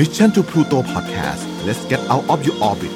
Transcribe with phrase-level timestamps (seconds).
[0.00, 2.92] Mission to Pluto Podcast let's get out of your orbit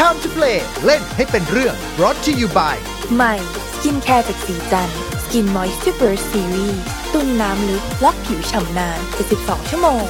[0.00, 2.76] Time to play เล่นให้เป็นเรื่อง brought to you by
[3.14, 3.34] ใหม่
[3.72, 4.90] สกินแคร์จากสีจัน
[5.22, 6.76] สกินมอยส์ r เ Burst Series
[7.12, 9.00] ตุ้นน้ำลึกล็อกผิวฉ่ำนาน
[9.34, 10.04] 72ชั่วโมง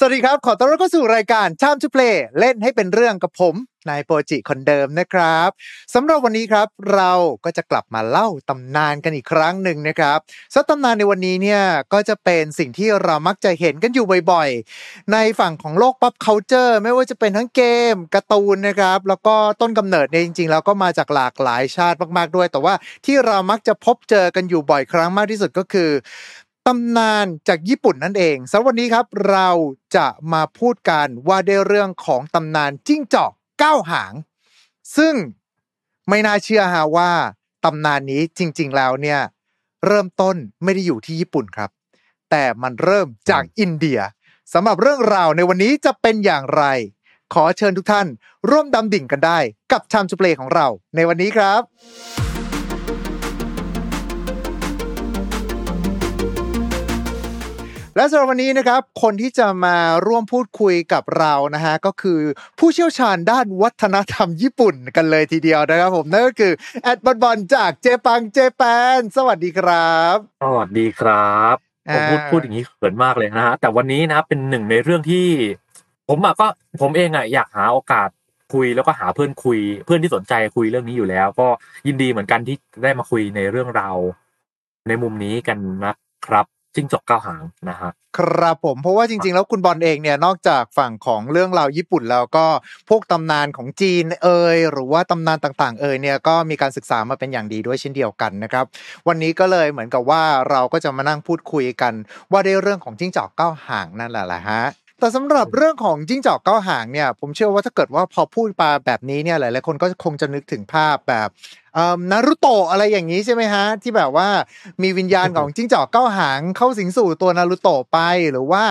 [0.00, 3.54] สวัสดีครับ ขอต้อนรับเข้าสู่รายการ Time to Play เล่นให้เป็นเรื่องกับผม
[3.88, 5.48] นายโปรจิคนเดิมนะครับ
[5.94, 7.12] สำหรับวันนี้ครับ เรา
[7.44, 10.18] ก็จะกลับมาเล่าตำนานกันอีกครั้งหนึ่งนะครับ
[10.54, 22.74] ซึ่งตำนานในวันนี้เนี่ยก็จะเป็นสิ่งที่เรามักจะเห็นกันอยู่บ่อยๆ ในฝั่งของโลก pop culture ไม่ว่าจะเป็นทั้งเกมการ์ตูนนะครับ แล้วก็ต้นกำเนิดเนี่ยจริงๆแล้วก็มาจากหลากหลายชาติมากๆด้วย แต่ว่า
[23.06, 25.90] ที่เรามักจะพบเจอกันอยู่บ่อยครั้งมากที่สุดก็คือ
[26.68, 29.48] ตำนานจากญี่ปุ่นนั่นเองสำหรับวันนี้ครับเรา
[29.96, 34.12] จะมาพูดกันว่าด้เรื่องของตำนานจิ้งจอกเก้าหาง
[34.96, 35.14] ซึ่ง
[36.08, 37.10] ไม่น่าเชื่อฮะว่า
[37.64, 39.20] ตำนานนี้จริง ๆ แล้วเนี่ย
[39.86, 41.70] เริ่มต้นไม่ได้อยู่ที่ญี่ปุ่นครับ
[42.30, 44.00] แต่มันเริ่มจากอินเดีย
[44.52, 46.64] สำหรับเรื่องราวในวันนี้จะเป็นอย่างไร
[47.34, 48.06] ขอเชิญทุกท่าน
[48.50, 49.38] ร่วมดำดิ่งกันได้
[49.72, 51.62] กับชามจุเปลของเราในวันนี้ครับ
[57.98, 62.20] และสำหรับวันนี้นะครับ คนที่จะมาร่วมพูดคุยกับเรานะฮะก็คือ
[62.58, 68.62] ผู้เชี่ยวชาญด้านวัฒนธรรมญี่ปุ่นกันเลยทีเดียวนะครับผมนั่นก็คือแอดบอลบอลจากเจปังเจแป
[68.98, 71.56] นสวัสดีครับสวัสดีครับ
[71.94, 75.26] ผมพูดอ่าพูดอย่างนี้เขินมากเลยนะฮะแต่วันนี้นะครับเป็นหนึ่งในเรื่องที่
[76.08, 76.46] ผมอะก็
[76.80, 78.08] ผมเองอะอยากหาโอกาส
[78.54, 81.48] คุยแล้วก็หาเพื่อนคุย เพื่อนที่สนใจคุยเรื่องนี้อยู่แล้ว ก็
[81.86, 83.96] ยินดีเหมือนกันที่ได้มาคุยในเรื่องราว
[84.88, 85.94] ในมุมนี้กันนะ
[86.26, 86.46] ครับ
[86.78, 92.46] จิ้งจอกเก้าหางนะฮะครับผมเพราะว่าจริง ๆ แล้วคุณบอลเองเนี่ยนอกจากฝั่งของเรื่องราวญี่ปุ่นแล้วก็
[92.88, 98.64] พวกตำนานของจีนเอยหรือว่าตำนานต่างๆ เอยเนี่ยก็มีการศึกษามาเป็นอย่างดีด้วยเช่นเดียวกันนะครับ
[99.08, 101.94] วันนี้ก็เลยเหมือนกับว่าเราก็จะมานั่งพูดคุยกัน
[102.32, 104.64] ว่าในเรื่องของจิ้งจอกเก้าหางนั่นแหละแหละฮะ
[105.00, 111.28] แต่สำหรับเรื่องของจิ้งจอกเก้าหางเนี่ยผมเชื่อว่าถ้าเกิดว่าพอพูดมาแบบนี้เนี่ยหลายๆคนก็คงจะนึกถึงภาพแบบ
[112.10, 114.28] นารุโตะอะไรอย่างนี้ใช่ไหมฮะ ที่แบบว่า
[114.82, 117.98] มีวิญญาณของจิ้งจอกเก้าหางเข้าสิงสู่ตัวนารุโตะไป
[118.32, 118.64] หรือว่า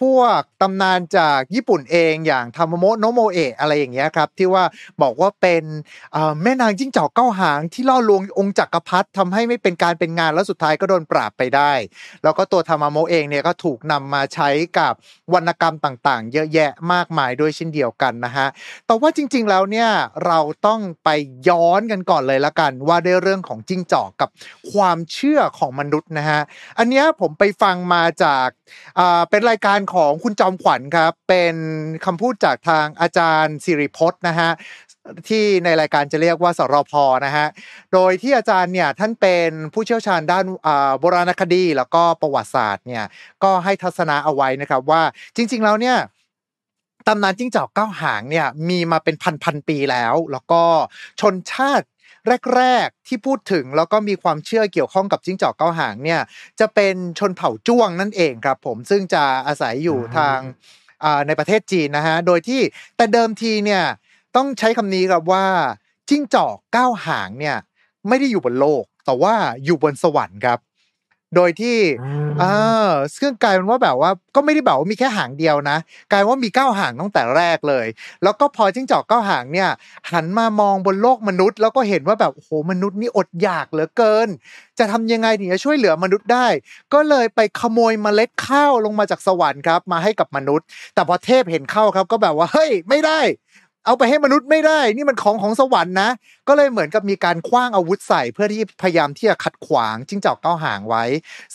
[0.00, 4.64] พวกตำนานจากญี่ปุ่นเองอย่างทามโมะโนโมเอะอะไรอย่างเงี้ยครับ ที่ว่า
[5.02, 5.64] บอกว่าเป็น
[6.12, 11.72] เอ่อแม่นางจิ้งจอกเก้าหางที่ล่อลวงองค์จักรพรรดิทำให้ไม่เป็นการเป็นงานแล้วสุดท้ายก็โดนปราบไปได้
[12.22, 14.48] แล้วก็ตัวทามาโมะเองเนี่ยก็ถูกนำมาใช้
[14.78, 14.92] กับ
[15.34, 18.46] วรรณกรรมต่างๆ เยอะแยะมากมายด้วยเช่นเดียวกันนะฮะ
[18.86, 19.88] แต่ว่าจริง ๆแล้วเนี่ย
[20.26, 21.08] เราต้องไป
[21.48, 24.28] ย้อนกันก่อนเลยละกันว่าด้วยเรื่องของจิ้งจอกกับ
[24.72, 26.40] ความเชื่อของมนุษย์นะฮะ
[26.78, 28.48] อันเนี้ยผมไปฟังมาจาก
[29.30, 31.54] เป็นรายการของคุณจอมขวัญครับเป็น
[32.04, 34.50] คำพูดจากทางอาจารย์สิริพจน์นะฮะ
[35.28, 36.92] ที่ในรายการจะเรียกว่าสรพ
[37.26, 37.46] นะฮะ
[37.92, 40.44] โดยที่อาจารย์เนี่ยท่านเป็นผู้เชี่ยวชาญด้าน
[41.00, 43.04] โบราณคดี แล้วก็ประวัติศาสตร์เนี่ย
[43.42, 45.02] ก็ให้ทัศนะเอาไว้นะครับว่า
[45.36, 45.98] จริง ๆ แล้วเนี่ย
[47.08, 50.62] ตำนานจิ้งจอกเก้าหางเนี่ยมีมาเป็นพันพันๆปีแล้ว แล้วก็
[51.20, 51.86] ชนชาติ
[52.56, 56.20] แรก ๆ ที่พูดถึงแล้วก็มีความเชื่อเกี่ยวข้องกับจิ้งจอกเก้าหางเนี่ย
[56.60, 60.38] จะเป็นชนเผ่าจ้วงนั่นเองครับผมซึ่งจะอาศัยอยู่อืมทาง
[61.04, 62.60] อ่าในประเทศจีนนะฮะโดยที่
[62.96, 63.84] แต่เดิมทีเนี่ย
[64.36, 65.46] ต้องใช้คำนี้ครับว่า
[66.08, 67.56] จิ้งจอกเก้าหางเนี่ย
[68.08, 69.34] ไม่ได้อยู่บนโลก แต่ว่า
[69.64, 70.58] อยู่บนสวรรค์ครับ
[71.36, 71.76] โดยที่
[72.40, 72.44] เอ
[72.88, 75.76] อซึ่งกลายเป็นว่าแบบว่าก็ไม่ได้แบบว่ามีแค่หางเดียวนะ
[76.12, 77.86] กลายว่ามีเก้าหางตั้งแต่แรกเลย
[78.22, 79.70] แล้วก็พอจิ้งจอกเก้าหางเนี่ย
[80.12, 84.28] หันมามองบนโลกมนุษย์ แล้วก็เห็นว่าแบบโอ้โหมนุษย์นี่อดอยากเหลือเกิน
[84.78, 86.46] จะทำยังไงถึงจะช่วยเหลือมนุษย์ได้
[86.94, 93.20] ก็เลยไปขโมยเมล็ดข้าวลงมาจากสวรรค์ครับ มาให้กับมนุษย์ แต่พอเทพเห็นเข้าครับ ก็แบบว่าเฮ้ยไม่ได้
[93.84, 96.10] เอาไปให้มนุษย์ไม่ได้ นี่มันของของสวรรค์นะ
[96.48, 101.04] ก็เลยเหมือนกับมีการคว้างอาวุธใส่เพื่อที่พยายามที่จะขัดขวางจิ้งจอกเก้าหางไว้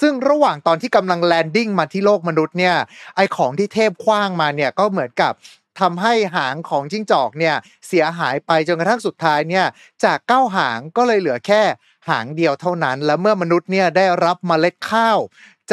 [0.02, 2.76] ซึ่งระหว่างตอนที่กำลังแลนดิ้งมาที่โลกมนุษย์เนี่ย
[3.16, 5.34] ไอของที่เทพคว้างมาเนี่ยก็เหมือนกับ
[5.80, 7.56] ทำให้หางของจิ้งจอกเนี่ย
[7.88, 9.66] เสียหายไปจนกระทั่งสุดท้ายเนี่ย
[10.04, 11.62] จากเก้าหางก็เลยเหลือแค่
[12.10, 15.20] หางเดียวเท่านั้น และเมื่อมนุษย์เนี่ยได้รับเมล็ดข้าว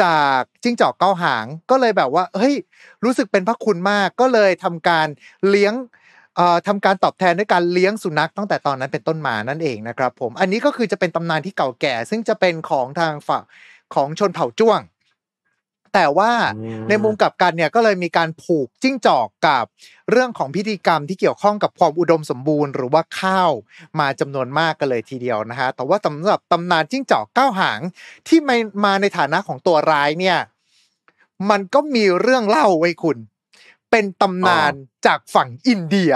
[0.01, 2.55] จากจิ้งจอกเก้าหางก็เลยแบบว่าเฮ้ย
[3.03, 5.07] รู้สึกเป็นพระคุณมากก็เลยทำการ
[5.49, 5.73] เลี้ยง
[6.67, 13.43] ทำการตอบแทนด้วยการเลี้ยงสุนัขตั้งแต่ตอนนั้นเป็นต้นมานั่นเองนะครับผมอันนี้ก็คือจะเป็นตำนานที่เก่าแก่ ซึ่งจะเป็นของทางฝั่ง
[13.95, 14.81] ของชนเผ่าจ้วง
[15.93, 19.65] แต่ว่าอืมในมุมกลับกันเนี่ยก็เลยมีการผูกจิ้งจอกกับ
[20.11, 23.51] เรื่องของพิธีกรรมที่เกี่ยวข้องกับความอุดมสมบูรณ์หรือว่าข้าว
[23.99, 27.79] มาจำนวนมากกันเลยทีเดียวนะฮะแต่ว่าสำหรับตำนานจิ้งจอกเก้าหาง
[28.27, 28.55] ที่มา
[28.85, 30.37] มาในฐานะของตัวร้ายเนี่ย
[31.49, 33.17] มันก็มีเรื่องเล่าไว้คุณ
[33.95, 34.73] เป็นตำนาน
[35.07, 36.11] จากฝั่งอินเดีย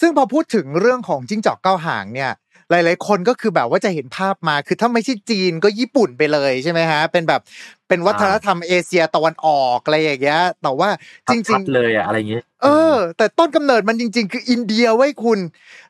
[0.00, 2.32] ซึ่งพอพูดถึงเรื่องของจิ้งจอกเก้าหางเนี่ย
[2.70, 7.40] หหลายๆ คนก็คือแบบว่าจะเห็นภาพมา คือถ้าไม่ใช่จีนก็ญี่ปุ่นไปเลยใช่ไหมฮะ เป็นแบบ
[7.88, 10.88] เป็นวัฒนธรรมเอเชียตะวันออกอะไรอย่างเงี้ย แต่ว่า
[11.30, 15.38] จริชังดๆเลยอะอะไรอย่างเงี้ยๆเออ แต่ต้นกำเนิดมันจริง ๆ คืออินเดียไว้ยคุณ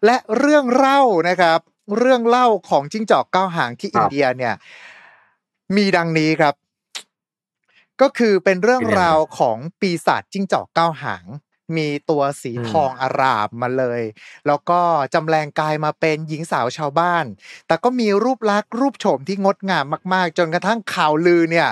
[0.04, 1.58] และเรื่องเล่านะครับ
[1.98, 4.54] เรื่องเล่าของจิ้งจอกเก้าหางที่อินเดียเนี่ย
[5.76, 6.54] มีดังนี้ครับ
[8.02, 11.26] ก็คือเป็นเรื่องราวของปีศาจจิ้งจอกเก้าหาง
[11.76, 14.02] มีตัวสีทองอารามมาเลย
[14.46, 14.80] แล้วก็
[15.14, 17.24] จำแรงกายมาเป็นหญิงสาวชาวบ้าน
[17.66, 21.68] แต่ก็มีรูปลักษณ์รูปโฉมที่งดงามมาก ๆ จนกระทั่งข่าวลือเนี่ย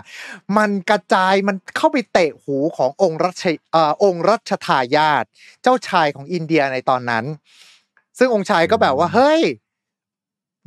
[0.56, 5.24] มันกระจายมันเข้าไปเตะหูขององค์รัชเอ่อองค์รัชทายาท
[5.62, 7.24] เจ้าชายของอินเดียในตอนนั้น
[8.18, 9.42] ซึ่งองค์ชายก็แบบว่าเฮ้ย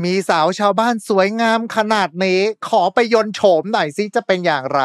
[0.04, 4.82] มีสาวชาวบ้านสวยงามขนาดนี้ ขอไปยนโฉมหน่อยสิจะเป็นอย่างไร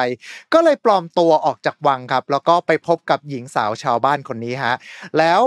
[0.53, 4.75] ก็เลยปลอมตัวออกจากวังครับ แล้วก็ไปพบกับหญิงสาวชาวบ้านคนนี้ฮะ
[5.19, 5.41] แล้ว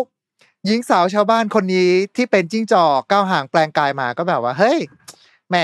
[0.65, 4.79] หญิงสาวชาวบ้านคนนี้ที่เป็นจิ้งจอกก้าวหางแปลงกายมาก็แบบว่า เฮ้ย
[5.49, 5.55] แหม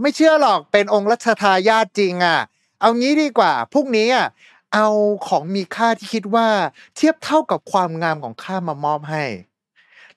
[0.00, 2.40] ไม่เชื่อหรอกเป็นองค์รัชทายาทจริงอะ
[2.80, 4.26] เอางี้ดีกว่าพรุ่งนี้อะ
[4.74, 4.86] เอา
[5.26, 6.48] ของมีค่าที่คิดว่า
[6.96, 9.24] เทียบเท่ากับความงามของข้ามามอบให้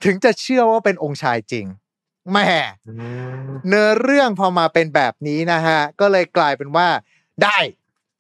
[0.04, 1.66] ถึงจะเชื่อว่าเป็นองค์ชายจริง
[2.31, 2.50] แหม่
[2.88, 2.94] อื
[3.38, 6.88] มเนื้อเรื่องพอมาเป็นแบบนี้นะฮะ ก็เลยกลายเป็นว่า
[7.44, 7.57] ได้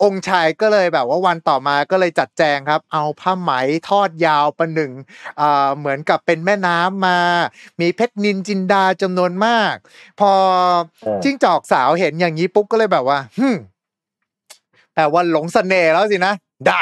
[0.03, 3.51] องค์ชายก็เลยแบบว่าวันต่อมาก็เลยจัดแจงครับ เอาผ้าไหม
[3.89, 4.91] ทอดยาวประหนึ่ง
[5.39, 7.19] อ่าเหมือนกับเป็นแม่น้ำมา
[7.79, 9.75] มีเพชรนินจินดาจำนวนมาก
[10.19, 10.31] พอ
[11.01, 13.55] โอ้จิ้งจอกสาวเห็นอย่างนี้ปุ๊บก็เลยแบบว่าฮึม
[14.93, 16.33] แปลว่าหลงเสน่ห์แล้วสินะ
[16.67, 16.81] ได้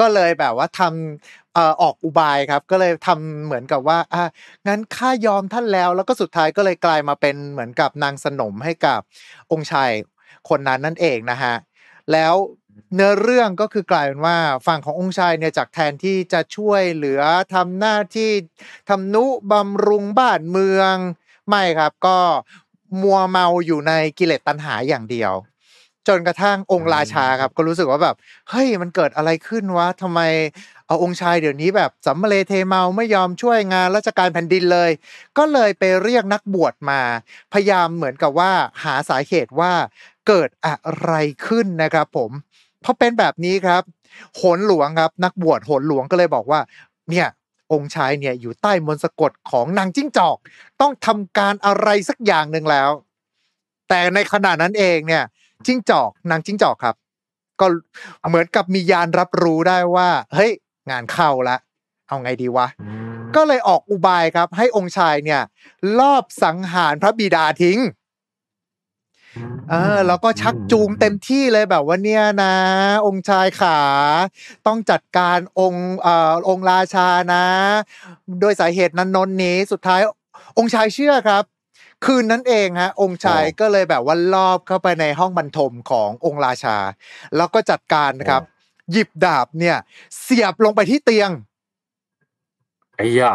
[0.00, 4.24] ก็เลยแบบว่าทำเออกอุบายครับ ก็เลยทำเหมือนกับว่าอะ
[4.66, 9.00] งั้นข้ายอมท่านแล้ว แล้วก็สุดท้ายก็เลยกลายมาเป็นเหมือนกับนางสนมให้กับ
[9.52, 9.90] องค์ชาย
[10.48, 11.54] คนนั้นนั่นเองนะฮะ
[12.12, 12.34] แล้ว
[12.94, 14.36] เนื้อเรื่องก็คือกลายเป็นว่า
[14.66, 17.20] ฝั่งขององค์ชายเนี่ยจากแทนที่จะช่วยเหลือ
[17.54, 18.30] ทำหน้าที่
[18.88, 20.94] ทำนุบำรุงบ้านเมือง
[21.48, 22.18] ไม่ครับก็
[23.02, 25.32] มัวเมาอยู่ในกิเลสตัณหาอย่างเดียว
[26.08, 28.16] จนกระทั่งองค์ราชาครับ ก็รู้สึกว่าแบบ
[28.50, 30.20] เฮ้ยมันเกิดอะไรขึ้นวะทำไม
[30.86, 34.90] เอาองค์ชายเดี๋ยวนี้แบบสัมเลเทเมาไม่ยอมช่วยงานราชการแผ่นดินเลย
[35.38, 37.00] ก็เลยไปเรียกนักบวชมา
[37.52, 38.52] พยายามเหมือนกับว่า
[38.84, 39.72] หาสาเหตุว่า
[40.26, 40.74] เกิดอะ
[41.04, 41.12] ไร
[41.46, 42.30] ขึ้นนะครับผม
[42.84, 43.82] พอเป็นแบบนี้ครับ
[44.36, 46.60] โหนหลวงครับ นักบวชโหนหลวงก็เลยบอกว่า
[47.10, 47.28] เนี่ย
[47.72, 50.36] องค์ชายเนี่ยอยู่ใต้มนต์สะกดของนางจิ้งจอก
[50.80, 52.90] ต้องทำการอะไรสักอย่างหนึ่งแล้ว
[53.88, 55.24] แต่ในขณะนั้นเองเนี่ย
[55.66, 56.96] จิ้งจอกนางจิ้งจอกครับ
[57.60, 57.66] ก็
[58.28, 60.52] เหมือนกับมียานรับรู้ได้ว่า เฮ้ย
[60.90, 61.56] งานเข้าละ
[62.08, 65.42] เอาไงดีวะอืมก็เลยออกอุบายครับ ให้องค์ชายเนี่ย
[65.98, 67.80] ลอบสังหารพระบิดาทิ้ง
[69.70, 72.54] เออแล้วก็ชักจูงเต็มที่เลยแบบว่าเนี่ยนะ
[73.06, 73.80] องค์ชายขา
[74.66, 77.44] ต้องจัดการองค์เอ่อองค์ราชานะ
[78.40, 80.00] โดยสาเหตุนั้นนนนี้สุดท้าย
[80.58, 81.44] องค์ชายเชื่อครับ
[82.04, 86.76] คืนนั้นเองฮะองค์ชายก็เลยแบบว่าลอบเข้าไปในห้องบรรทมขององค์ราชา
[87.36, 88.42] แล้วก็จัดการนะครับ
[88.92, 89.76] หยิบดาบเนี่ย
[90.20, 91.30] เสียบลงไปที่เตียง
[92.96, 93.32] ไอ้ยะ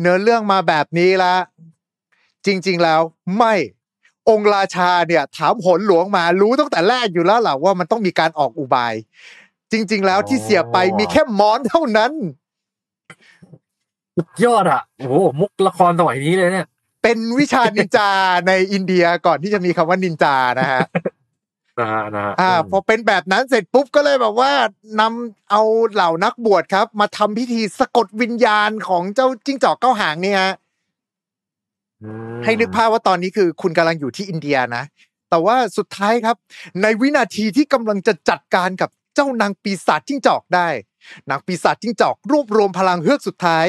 [0.00, 1.34] เนื้อเรื่องมาแบบนี้ละ
[2.46, 3.00] จริง ๆแล้ว
[3.38, 3.54] ไม่
[4.28, 8.94] องค์ราชาเนี่ย ถามหนหลวงมารู้ตั้งแต่แรกอยู่แล้วแหละว่ามันต้องมีการออกอุบาย
[9.72, 12.12] จริง ๆ แล้วที่เสียไปมีแค่มอนเท่านั้น
[14.16, 16.66] สุดยอดอะโอ้โหมุกละครสมัยนี้เลยเนี่ย
[17.02, 18.10] เป็นวิชานินจา
[18.48, 20.82] ในอินเดียก่อนที่จะมีคำว่านินจานะฮะ
[21.80, 24.52] นะฮะนะฮะอ่าพอเป็นแบบนั้นเสร็จปุ๊บก็เลยแบบว่า
[25.00, 30.54] นำเอาเหล่านักบวชครับ มาทำพิธีสะกดวิญญาณของเจ้าจิ้งจอกเก้าหางเนี่ยฮะ
[32.02, 34.84] อืมให้นึกภาพว่าตอนนี้คือคุณกำลังอยู่ที่อินเดียนะ
[35.30, 36.36] แต่ว่าสุดท้ายครับ
[36.82, 40.68] ในวินาทีที่กำลังจะจัดการกับเจ้านางปีศาจจิ้งจอกได้
[41.30, 43.66] นางปีศาจจิ้งจอกรวบรวมพลังเฮือกสุดท้าย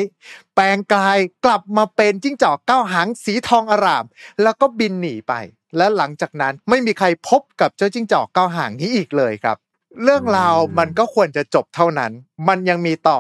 [0.55, 4.05] แปลงกายกลับมาเป็นจิ้งจอกเก้าหางสีทองอาราม
[4.43, 5.33] แล้วก็บินหนีไป
[5.77, 9.57] และหลังจากนั้นไม่มีใครพบกับเจ้าจิ้งจอกเก้าหางนี้อีกเลยครับ
[10.03, 12.11] เรื่องราวมันก็ควรจะจบเท่านั้น
[12.47, 13.19] มันยังมีต่อ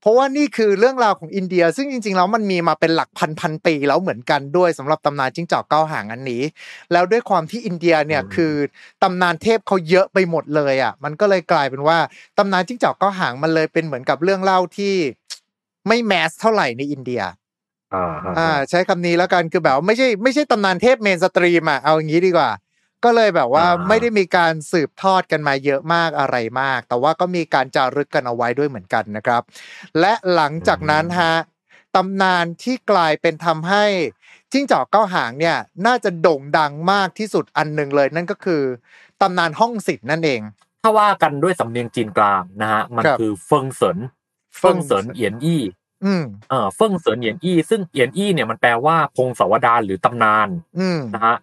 [0.00, 6.42] เพราะว่านี่คือเรื่องราวของอินเดีย ซึ่งจริงๆแล้วมันมีมาเป็นหลักพันพันปีแล้วเหมือนกันด้วยสำหรับตำนานจิ้งจอกเก้าหางอันนี้
[6.92, 8.52] แล้วด้วยความที่อินเดียเนี่ยคือ
[9.02, 11.98] ตำนานเทพเขาเยอะไปหมดเลยอะ มันก็เลยกลายเป็นว่า
[12.38, 14.94] ตำนานจิ้งจอกเก้าหางมันเลยเป็นเหมือนกับเรื่องเล่าที่
[15.88, 17.22] ไม่แมสเท่าไหร่ในอินเดีย
[17.94, 22.50] อ่าอ่าใช้คำนี้แล้วกันคือแบบว่าไม่ใช่ไม่ใช่ตำนานเทพเมนสตรีมอะเอาอย่างนี้ดีกว่า
[23.04, 29.42] ก็เลยแบบว่าไม่ได้มีการสืบทอดกันมาเยอะมากอะไรมาก แต่ว่าก็มีการจารึกกันเอาไว้ด้วยเหมือนกันนะครับ
[30.00, 31.34] และหลังจากนั้นฮะ
[31.96, 33.84] ตำนานที่กลายเป็นทำให้
[34.52, 38.62] จิ้งจอกเก้าหางเนี่ยน่าจะโด่งดังมากที่สุดอันหนึ่งเลย นั่นก็คือ
[39.22, 40.40] ตำนานห้องสิทธิ์นั่นเอง
[40.84, 43.98] ถ้าว่ากันด้วยสำเนียงจีนกลางนะฮะมันครับคือเฟิงเสิน
[44.58, 45.62] เฟิงเสินเอียนอี้
[46.04, 51.36] อืมเออเฟิ่งเสินเหยียนอี้ซึ่งเหยียนอี้เนี่ยมันแปลว่าพงศาวดารหรือตำนานอืมนะฮะ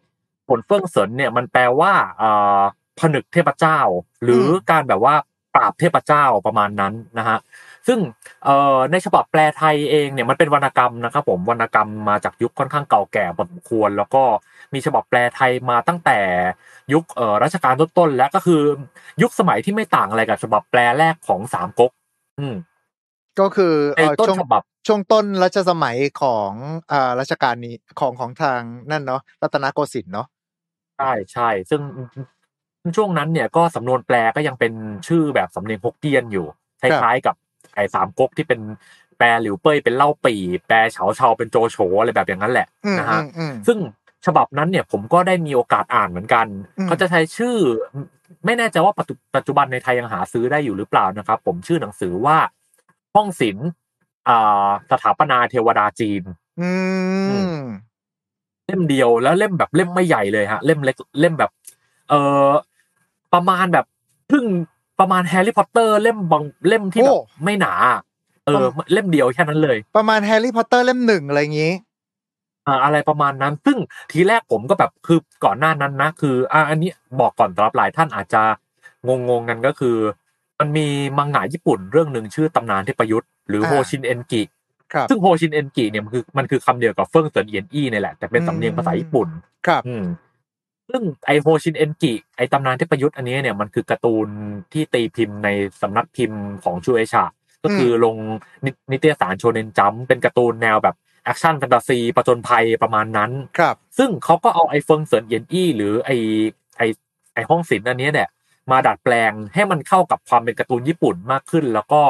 [0.48, 2.60] ผลเฟิ่งเสินเนี่ยมันแปลว่าเอ่อ
[3.00, 3.80] ผนึกเทพเจ้า
[4.24, 5.16] หรืออมการแบบว่า
[5.56, 7.38] ปราบเทพเจ้าประมาณนั้นนะฮะ
[7.88, 8.00] ซึ่ง
[8.46, 14.24] เอ่อในฉบับแปลไทยเองเนี่ยมันเป็นวรรณกรรมนะครับผมวรรณกรรมมาจากยุคค่อนข้างเก่าแก่พอสมควร แล้วก็
[14.74, 16.20] มีฉบับแปลไทยมาตั้งแต่
[16.94, 18.62] ยุคเอ่อรัชกาลต้นๆแล้วก็คือ
[19.22, 21.92] ยุคสมัยที่ไม่ต่างอะไรกับฉบับแปลแรกของสามก๊ก
[22.40, 22.56] อืม
[23.40, 26.52] ก็คือในเอ่อต้นช่วงฉบับช่วงต้นรัชสมัยของ
[26.92, 28.62] อ่ารัชกาลนี้ของของทาง
[28.92, 30.28] นั่นเนาะรัตนโกสินทร์เนาะ
[30.98, 31.82] ใช่ใช่ ซึ่ง
[32.98, 34.74] ช่วงนั้นเนี่ยก็สำนวนแปลก็ยังเป็น
[35.08, 36.46] ชื่อแบบสำเนียงฮกเกี้ยนอยู่
[36.82, 37.36] คล้ายๆกับ
[37.76, 38.60] ไอ้สามก๊กที่เป็น
[39.18, 43.78] แปลหลิวเป้ยเป็นเล่าปี่แปลเฉาเฉาเป็นโจโฉอะไรแบบอย่างนั้นแหละอืมนะอืฮะมอืมซึ่ง
[44.26, 47.56] ฉบับนั้นเนี่ยผมก็ได้มีโอกาสอ่านเหมือนกันอืมเขาจะใช้ชื่อ
[48.46, 52.38] ไม่แน่ใจว่าปัจจุปัจจุบันในไทยยังหาซื้อได้อยู่หรือเปล่านะครับ ผมชื่อหนังสือว่า
[53.16, 53.68] ห้องศิลป์
[54.28, 56.24] อ่าสถาปนาเทวดาจีน
[56.62, 56.70] อื
[57.58, 57.62] ม
[58.68, 61.52] เล่มเดียวแล้วเล่มแบบเล่มไม่ใหญ่เลยฮะ เล่มเล็กเล่มแบบ
[62.10, 62.14] เอ
[62.48, 62.52] อ
[63.34, 63.86] ประมาณแบบ
[64.30, 64.46] ครึ่ง
[65.00, 67.74] ประมาณแฮร์รี่พอตเตอร์เล่มบางเล่มที่แบบไม่หนา
[68.46, 71.74] เออ เล่มเดียวแค่นั้นเลย ประมาณแฮร์รี่พอตเตอร์เล่มหนึ่งอะไรอย่างงี้
[72.68, 73.78] อ่าอะไรประมาณนั้น ซึ่ง
[74.12, 78.44] ทีแรกผมก็แบบคือก่อนหน้านั้นนะ คืออ่าอันนี้บอกก่อนสำหรับหลายท่านอาจจะ
[79.08, 79.98] งงงๆกันก็คือ
[80.60, 84.44] มันมีมังงะญี่ปุ่นเรื่องหนึ่งชื่อตำนานเทพยุทธ์หรืออ่าโฮชินเอนกิ
[84.94, 89.28] ครับซึ่งโฮชินเอนกิเนี่ยมันคือมันคือคำเดียวกับเฟิ่งเซินเอียนอี้นี่แหละแต่เป็นสำเนียงภาษาญี่ปุ่น
[89.68, 90.06] ครับอืม
[90.90, 94.28] ซึ่งไอโฮชินเอนกิไอตำนานเทพยุทธ์อันนี้เนี่ยมันคือการ์ตูน
[94.74, 95.50] ที่ตีพิมพ์ใน
[95.82, 97.24] สำนักพิมพ์ของชูเอฉะ
[97.64, 100.96] ก็คือลงในนิตยสารโชเนนจัมป์เป็นการ์ตูนแนวแบบ
[101.26, 106.12] แอคชั่นแฟนตาซีประจนภัยประมาณนั้น ครับ ซึ่งเขาก็เอาไอเฟิงเซินเอียนอี้หรือไอ
[106.78, 106.82] ไอ
[107.34, 108.30] ไอห้องศิลป์อันเนี้ยเนี่ย
[108.72, 112.02] มาดัดแปลงให้มันเข้ากับความเป็นการ์ตูนญี่ปุ่นมากขึ้น แล้วก็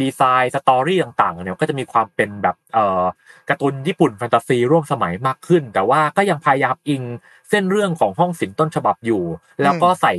[0.00, 3.02] ดีไซน์ story ต่างๆเนี่ยก็จะมีความเป็นแบบเอ่อ
[3.48, 7.02] การ์ตูนญี่ปุ่นแฟนตาซีร่วมสมัยมากขึ้น แต่ว่าก็ยังพยายามอิง
[7.50, 9.22] เส้นเรื่องของห้องศิลป์ต้นฉบับอยู่
[9.62, 10.12] แล้วก็ใส่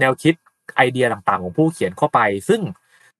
[0.00, 0.34] แนวคิด
[0.76, 2.60] ไอเดียต่างๆ ของผู้เขียนเข้าไป ซึ่ง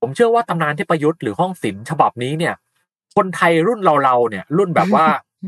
[0.00, 2.54] ผมเชื่อว่าตำนานเทพยุทธ์หรือห้องศิลป์ฉบับนี้เนี่ย
[3.16, 5.06] คนไทยรุ่นเราๆเนี่ย รุ่นแบบว่า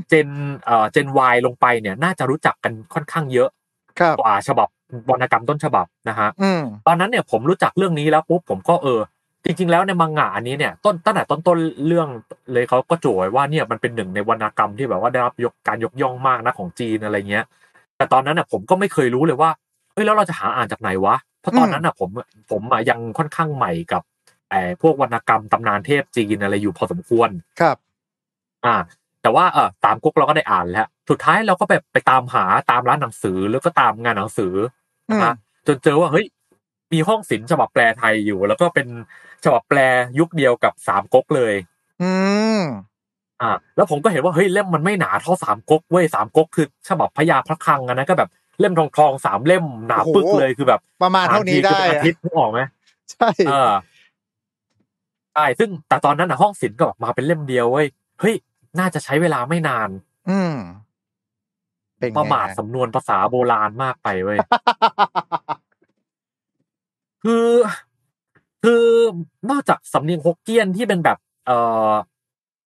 [0.09, 0.28] เจน
[0.64, 3.49] เอ่อเจนวลงไปเนี่ย น่าจะรู้จักกันค่อนข้างเยอะ
[3.99, 4.68] ครับกว่าฉบับ
[5.11, 9.00] วรรณกรรมต้นฉบับนะฮะอืมตอนนั้นเนี่ยผมรู้จักเรื่องนี้แล้วปุ๊บผมก็เออ
[9.45, 12.09] จริง ๆ แล้วในมังงะอันนี้เนี่ยต้นตั้งแต่ต้นต้นๆเรื่อง
[12.52, 17.45] เลยเขาก็โจยว่าเนี่ยมันเป็นหนึ่งในวรรณกรรมที่แบบว่าได้รับยกการยกย่องมากนะของจีนอะไรเงี้ย
[17.97, 19.50] แต่ตอนนั้นน่ะผมก็ไม่เคยรู้เลยว่า
[19.93, 22.11] เฮ้ยแล้วเราจะหาอ่านจากไหนวะเพราะตอนนั้นน่ะผม
[22.50, 24.02] ผมอะยังค่อนข้างใหม่กับ
[24.50, 27.76] ไอ้พวกวรรณกรรมตำนานเทพจีนอะไรอยู่พอสมควรครับ
[28.64, 28.76] อ่า
[29.26, 34.54] แต่ว่าเออตามก๊กเราก็ได้อ่านแล้วสุดท้ายเราก็แบบไปตามหาตามร้านหนังสือแล้วก็ตามงานหนังสือ
[35.11, 35.35] นะฮะ
[35.66, 36.26] จนเจอว่าเฮ้ย
[36.92, 38.87] มีห้องศิลป์ฉบับแปลไทยอยู่ แล้วก็เป็น
[39.45, 39.78] ฉบับแปล
[40.18, 41.54] ยุคเดียวกับสามก๊กเลย
[42.02, 42.11] อื
[42.61, 42.62] ม
[43.42, 48.30] อ่า แล้วผมก็เห็นว่าเฮ้ยเล่มมันไม่หนาเท่าสามก๊กเว้ยสามก๊กคือ ฉบับพญาพระคลังอันนั้นก็แบบ
[48.61, 52.61] เล่มทองทองๆสามเล่มหนาปึกเลยคือแบบ ประมาณเท่านี้ได้อ่ทีคือเป็นอาอะทิตย์นึกออกไหม
[53.12, 53.73] ใช่เออ
[55.35, 57.87] ใช่ซึ่งแต่ตอนนั้นนะห้องศิลป์ก็แบบมาเป็นเล่มเดียวเว้ย
[58.21, 58.35] เฮ้ย
[58.78, 59.90] น่าจะใช้เวลาไม่นาน
[60.30, 60.54] อืม
[61.99, 64.38] เป็นไงประมาทสำนวนภาษาโบราณมากไปเว้ย
[67.23, 67.49] คือ
[68.64, 68.85] คือ
[69.50, 71.59] นอกจากสำเนียงฮกเกี้ยนที่เป็นแบบ เอ่
[71.90, 71.92] อ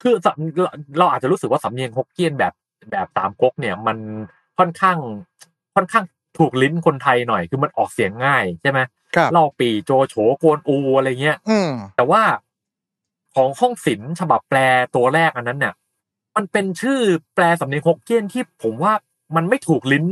[0.03, 2.53] คือสำเราเราอาจจะรู้สึกว่าสำเนียงฮกเกี้ยนแบบ
[2.91, 3.99] แบบตามก๊กเนี่ย มัน
[4.59, 4.99] ค่อนข้าง
[5.75, 6.05] ค่อนข้าง
[6.39, 8.81] ถูกลิ้นคนไทยหน่อย คือมันออกเสียงง่ายใช่ไหม
[9.17, 12.23] ครับเล่าปีโจโฉโกวนอูอะไรเงี้ยอืมแต่ว่า
[13.35, 14.59] ของห้องศิลป์ฉบับแปล
[14.95, 15.75] ตัวแรกอันนั้นเนี่ย
[16.41, 16.99] มันเป็นชื่อ
[17.35, 18.93] แปลสำเนียงฮกเกี้ยนที่ผมว่า
[19.37, 20.07] มันไม่ถูกลิ้น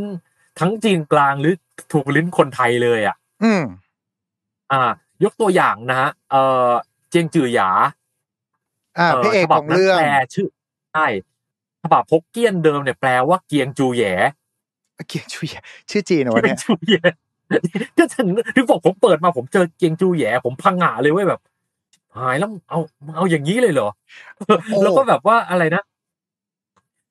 [0.60, 1.54] ทั้งจีนกลางหรือ
[1.92, 3.62] ถูกลิ้นคนไทยเลยอะ อืม
[4.72, 4.90] อ่า
[5.24, 6.36] ยกตัวอย่างนะฮะเอ
[6.68, 6.70] อ
[7.08, 7.70] เจียงจือหยา
[8.98, 10.48] อ่าพระเอกฉบัของเรื่องนั้นแปลชื่อ
[10.92, 11.06] ใช่
[11.82, 14.02] ฉบับฮกเกี้ยนเดิมเนี่ยแปลว่าเกียงจูแหย
[15.08, 15.48] เกียงชุย
[15.90, 16.96] ชื่อจีนเหรอวะเกียเนี่งยจูแหย
[17.98, 21.40] ก็ถึงถึงบอกผมเปิดมาผมเจอเกียงจูแหยผมพังงะเลยเว้ยแบบ
[22.16, 22.78] หายแล้วเอา
[23.16, 23.88] เอาอย่างนี้เลยเหรอ
[24.82, 25.82] แล้วก็แบบว่าอะไรนะ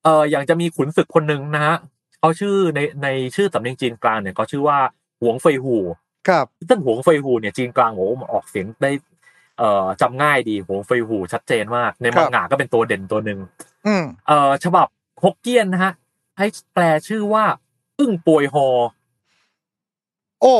[0.04, 1.76] เอออย่างจะมีขุนศึกคนหนึ่งนะฮะ
[2.20, 4.78] เขาชื่อในในชื่อสำเนียงจีนกลางเนี่ยเขาชื่อว่า
[5.20, 5.76] หวงเฟยหู
[6.28, 8.90] ครับซึ่งหวงเฟยหูเนี่ยจีนกลางโอ้มันออกเสียงได้
[9.58, 13.38] เอ่อจำง่ายดีหวงเฟยหูชัดเจนมากในครัมับงงะก็เป็นตัวเด่นตัวหนึ่ง
[13.86, 14.86] อืมเอ่อฉบับ
[15.22, 15.92] ฮกเกี้ยนนะฮะ
[16.38, 17.44] ให้แปลชื่อว่า
[17.98, 18.68] อึ้งปวยฮอ
[20.40, 20.54] โอ้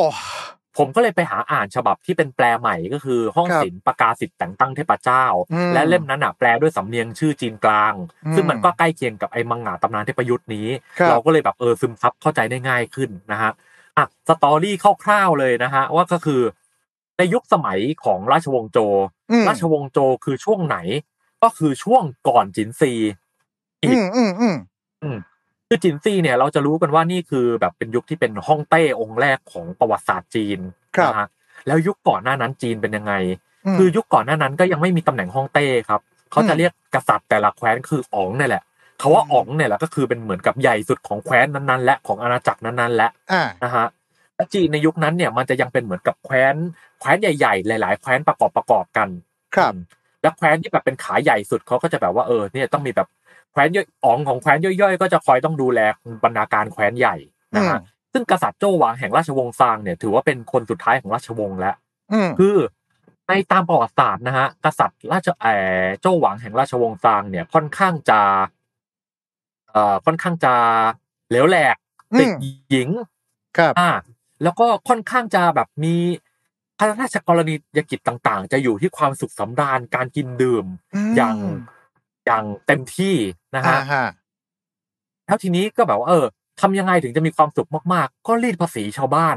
[0.78, 7.94] ผมก็เลยไปหาอ่านฉบับที่เป็นแปลใหม่ก็คือห้องครับศิลป์ประกาศสิทธิ์แต่งตั้งเทพเจ้าอืมและเล่มนั้นอะแปลด้วยสำเนียงชื่อจีนกลาง
[8.26, 10.68] อืมซึ่งมันก็ใกล้เคียงกับไอ้มังงะตำนานเทพยุทธ์นี้
[10.98, 13.50] ครับเราก็เลยแบบเออซึมซับเข้าใจได้ง่ายขึ้นนะฮะ
[13.96, 16.40] อะสตอรี่คร่าวๆเลยนะฮะว่าก็คือ
[17.18, 18.78] ในยุคสมัยของราชวงศ์โจ
[19.30, 20.78] อืมราชวงศ์โจคือช่วงไหน
[21.42, 22.92] ก็คือช่วงก่อนจินซี
[23.84, 24.30] อืมอืม
[25.02, 25.18] อืม
[25.68, 30.58] คือจินซีเนี่ยเราจะรู้กันว่านี่คือแบบเป็นยุคที่เป็นฮ่องเต้องค์แรกของประวัติศาสตร์จีน
[30.96, 31.28] ครับนะฮะ
[31.66, 33.12] แล้วยุคก่อนหน้านั้นจีนเป็นยังไง
[33.74, 38.62] มคือยุคก่อนหน้านั้นก็ยังไม่มีตำแหน่งฮ่องเต้ครับเขาจะเรียกกษัตริย์แต่ละแคว้นคืออ๋องเนี่ยแหละ
[39.00, 43.86] คาว่าอืมอ๋องเนี่ยแหละก็คือเป็นเหมือนกับใหญ่สุดของแคว้นนั้นๆ และของอาณาจักรนั้นๆ และอ่านะฮะ
[44.36, 46.54] และจีนในยุคนั้นเนี่ยมันจะยังเป็นเหมือนกับแคว้น
[47.00, 49.08] แคว้นใหญ่ๆ หลาย ๆ แคว้นประกอบประกอบกัน
[49.56, 49.82] ครับอืม
[50.22, 53.08] แล้วแคว้นที่แบบเป็นขาใหญ่สุดเขาก็จะแบบว่าเออเนี่ยต้องมีแบบ
[53.52, 55.80] แคว้นย่อยอ๋องของแคว้นย่อยๆ ก็จะคอยต้องดูแล
[56.24, 57.16] บรรณาการแคว้นใหญ่
[57.56, 61.74] นะฮะอืมซึ่งกษัตริย์โจ้หวางแห่งราชวงศ์ซางเนี่ยถือว่าเป็นคนสุดท้ายของราชวงศ์แล้ว
[62.12, 62.56] อืมคือ
[63.26, 65.46] ในตามประวัติศาสตร์นะฮะกษัตริย์ราชเอ
[65.82, 68.20] อโจ้หวังแห่งราชวงศ์ซางเนี่ยค่อนข้างจะ
[69.72, 70.54] เอ่อค่อนข้างจะ
[71.30, 71.76] เหลวแหลก
[72.12, 72.30] อืมติด
[72.70, 72.88] หญิง
[73.58, 73.90] ครับอ่า
[74.42, 75.94] แล้วก็ค่อนข้างจะแบบมี
[76.78, 80.66] พระราชกรณียกิจต่าง ๆ จะอยู่ที่ความสุขสำราญการกินดื่ม
[81.10, 81.36] มอย่าง
[82.28, 83.14] อย่างเต็มที่
[83.54, 84.06] นะอ่าฮะฮะ
[85.26, 86.26] แล้วทีนี้ก็แบบว่าเออ
[86.60, 89.36] ทำยังไงถึงจะมีความสุขมากๆ ก็รีดภาษีชาวบ้าน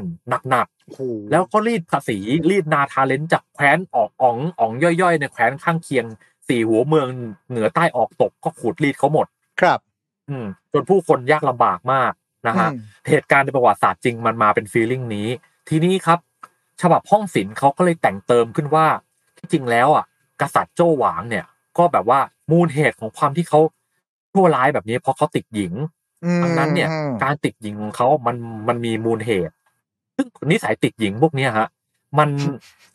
[0.50, 2.18] หนักๆโอ้โหแล้วก็รีดภาษี
[2.50, 6.06] รีดนาทาเลนจากแคว้นออกอ๋องอ๋องย่อยๆ ในแคว้นข้างเคียง
[6.48, 7.06] สี่หัวเมือง
[7.50, 9.26] เหนือใต้ออกตกก็ขูดรีดเขาหมด
[9.60, 9.78] ครับ
[10.28, 12.12] อืมจนผู้คนยากลำบากมาก
[12.46, 15.28] นะฮะอืมเหตุการณ์ในประวัติศาสตร์จริงมันมาเป็นฟีลลิ่งนี้
[15.68, 16.18] ทีนี้ครับ
[16.82, 18.86] ฉบับห้องศิลป์เขาก็เลยแต่งเติมขึ้นว่า
[19.38, 20.04] ที่จริงแล้วอะ
[20.40, 21.44] กษัตริย์โจ้หวางเนี่ย
[21.78, 22.20] ก็แบบว่า
[22.50, 23.60] มูลเหตุของความที่เขา
[24.32, 25.72] ชั่วร้ายแบบนี้เพราะเขาติดหญิง
[26.24, 28.36] อืมดังนั้นเนี่ยอืมการติดหญิงของเขามัน
[28.68, 29.54] มันมีมูลเหตุ
[30.16, 31.68] ซึ่งนิสัยติดหญิงพวกเนี้ยฮะ
[32.18, 32.28] มัน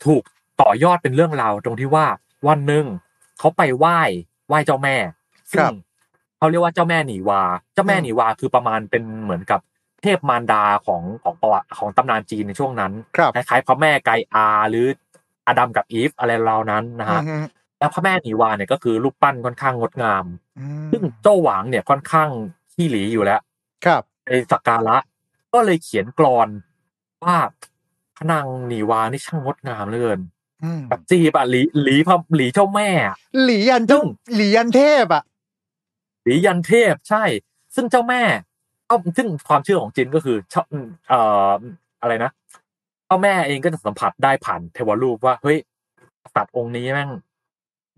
[0.04, 0.22] ถูก
[0.62, 2.06] ต่อยอดเป็นเรื่องราวตรงที่ว่า
[2.48, 2.84] วันหนึ่ง
[3.38, 4.00] เขาไปไหว้
[4.48, 4.96] ไหว้เจ้าแม่
[5.52, 5.72] ซึ่ครังบ
[6.38, 7.42] เขาเรียกว่าเจ้าแม่หนีวา
[7.74, 9.60] เจ้าแม่อืมหนีวาคือประมาณเป็นเหมือนกับ
[10.02, 14.86] เทพมารดาของของประวัติของตำนานจีนในช่วงนั้นครับคล้ายๆพระแม่ไกอาหรือ
[15.46, 17.44] อดัมกับอีฟอะไรราวนั้นนะฮะอืม
[17.78, 20.24] แล้วพระแม่หนีวาเนี่ยก็คือรูปปั้นค่อนข้างงดงาม
[20.58, 22.28] อืมซึ่งโจ้หวางเนี่ยค่อนข้าง
[22.72, 23.40] ขี้หลีอยู่แล้ว
[23.84, 24.96] ครับในสักการะ
[25.54, 26.48] ก็เลยเขียนกรอน
[27.24, 27.36] ว่า
[28.16, 30.20] พระนางหนีวานี่ช่างงดงามเหลือเกิน
[30.64, 35.22] อืมแบบจีบอะหลีหลีพระหลีเจ้าแม่อะหลียันเจ้าซึ่งหลียันเทพอะ
[36.24, 37.24] หลียันเทพใช่
[37.74, 38.22] ซึ่งเจ้าแม่
[38.86, 40.66] เอ้าซึ่งความเชื่อของจีนก็คือชอบ
[41.08, 41.50] เอ่อ
[42.00, 42.30] อะไรนะ
[43.06, 45.58] เจ้าแม่เองก็จะสัมผัสได้ผ่านเทวรูปว่าเฮ้ย
[46.24, 47.10] กษัตริย์องค์นี้แม่ง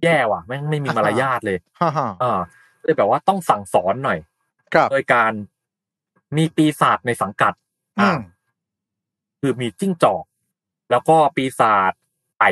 [0.05, 2.41] แย่ว่ะแม่งไม่มีมารยาทเลยฮ่าฮ่าอ่า
[2.83, 4.19] เลยแบบว่าต้องสั่งสอนหน่อย
[4.75, 5.33] ครับโดยการ
[6.37, 7.53] มีปีศาจในสังกัด
[8.01, 8.19] อือ่าม
[9.41, 10.25] คือมีจิ้งจอก
[10.91, 11.93] แล้วก็ปีศาจ
[12.39, 12.51] ไก่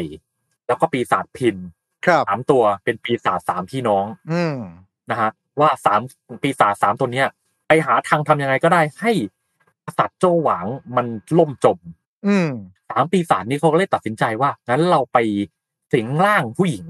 [0.67, 1.57] แล้วก็ปีศาจพิน
[2.07, 4.57] ครับสามตัวเป็นปีศาจสามพี่น้อง อืม
[5.11, 5.31] นะฮะ
[5.61, 6.01] ว่าสาม
[6.43, 7.29] ปีศาจสามตัวเนี้ย
[7.69, 9.13] ไปหาทางทำยังไงก็ได้ให้
[9.87, 11.07] กษัตริย์โจวหวางมัน
[11.39, 11.79] ล่มจม
[12.27, 12.51] อืม
[12.91, 15.19] สามปีศาจนี้เขาก็เลยตัดสินใจว่างั้นเราไป
[15.93, 16.85] สิงร่างผู้หญิง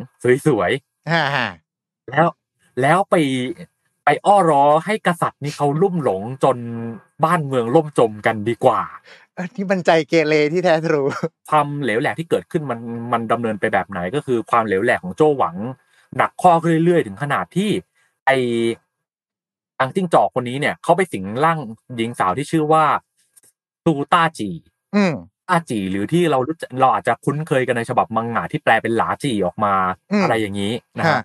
[0.46, 0.70] สวย
[1.10, 2.26] ฮ่าฮ่าๆแล้ว
[2.80, 3.14] แล้วไป
[4.04, 6.56] ไปอ้อร้อให้กษัตริย์นี้เขาลุ่มหลงจน
[7.24, 8.82] บ้านเมืองล่มจมกันดีกว่า
[9.38, 11.02] อันนี้มันใจเกเรที่แท้ทรู
[11.50, 12.80] ความเหลวแหลกที่เกิดขึ้นมัน
[13.12, 15.56] มันดำเนินไปแบบไหนก็คือความเหลวแหลกของโจ้หวัง
[16.16, 17.70] หนักข้อขึ้นเรื่อยๆ ถึงขนาดที่
[18.26, 18.30] ไอ
[19.80, 21.58] อังจิ้งจอกคนนี้เนี่ยเขาไปสิงร่าง
[21.96, 22.84] หญิงสาวที่ชื่อว่า
[23.86, 24.50] ตูต้าจี
[24.94, 29.74] อืมต้าจีหรือที่เรารู้จักเราอาจจะคุ้นเคยกันในฉบับมังงะที่แปลเป็นหลาจีออกมา
[30.12, 31.22] อืมอะไรอย่างนี้นะฮะฮะ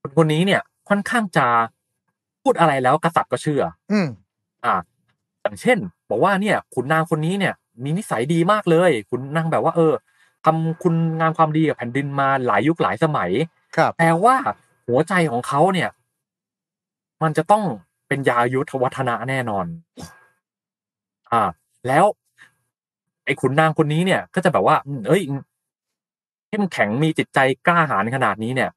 [0.00, 1.46] คนคนนี้เนี่ย ค่อนข้างจะ
[2.42, 4.08] พูดอะไรแล้วกษัตริย์ก็เชื่อ อืม
[4.64, 4.74] อ่า
[5.42, 5.78] อย่างเช่น
[6.10, 9.92] บอกว่าเนี่ยขุนนางคนนี้เนี่ย มีนิสัยดีมากเลยขุนนางแบบว่า เออ
[10.44, 13.30] ทำคุณงามความดีกับแผ่นดินมาหลายยุคหลายสมัย
[13.76, 14.36] ครับแต่ว่า
[14.88, 15.90] หัวใจของเขาเนี่ย
[17.22, 17.64] มันจะต้อง
[18.08, 19.66] เป็นยายุทธวัฒนะแน่นอน
[21.32, 21.42] อ่า
[21.86, 22.04] แล้ว
[23.26, 25.22] ไอ้ขุนนางคนนี้เนี่ย ก็จะแบบว่าอืมเอ้ย
[26.48, 28.70] เข้มแข็งมีจิตใจกล้าหาญขนาดนี้เนี่ย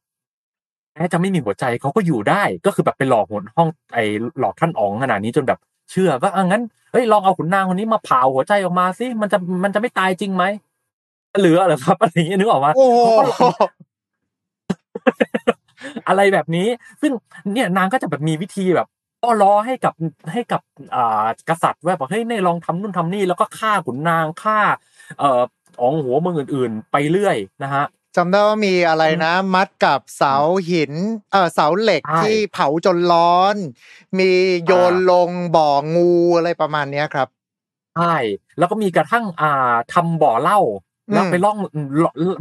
[0.93, 4.03] แม้จะไม่มีหัวใจเขาก็อยู่ได้ ก็คือแบบไปหลอกหัวห้องไอ้
[4.39, 5.59] หลอกท่านอ๋องขนาดนี้จนแบบ
[5.91, 10.43] เชื่อก็อะงั้นเอ้ยลองเอาขุนนางคนนี้มาเผาหัวใจออกมาสิมันจะมันจะไม่ตายจริงไหม
[11.39, 12.99] เหลือเหรอครับอะไรอย่างเงี้ยนึกออกมาโอ้โห
[16.07, 16.67] อะไรแบบนี้
[17.01, 17.11] ซึ่ง
[17.53, 18.87] เนี่ยนางก็จะแบบมีวิธีแบบ
[19.23, 19.93] อ้อล้อให้กับ
[20.31, 20.61] ให้กับ
[20.95, 24.59] อ่ากษัตริย์ว่าบอกเฮ้ยเนี่ยลองทำนู่นทำนี่แล้วก็ฆ่าขุนนางฆ่า
[25.19, 25.41] เอ่อ
[25.79, 30.35] ของหัวเมืองอื่น ๆ ไปเรื่อยนะฮะจำได้ว่ามีอะไรนะ มัดกับเสา
[30.69, 30.93] หิน
[31.31, 33.55] เออเสาเหล็กใช่ที่เผาจนร้อน
[34.19, 34.31] มี
[34.65, 37.27] โยนลงบ่องูอะไรประมาณเนี้ยครับ
[37.95, 38.15] ใช่
[38.57, 40.59] แล้วก็มีกระทั่งอ่าทำบ่อเหล้า
[41.13, 41.57] แล้วอืมไปล่อง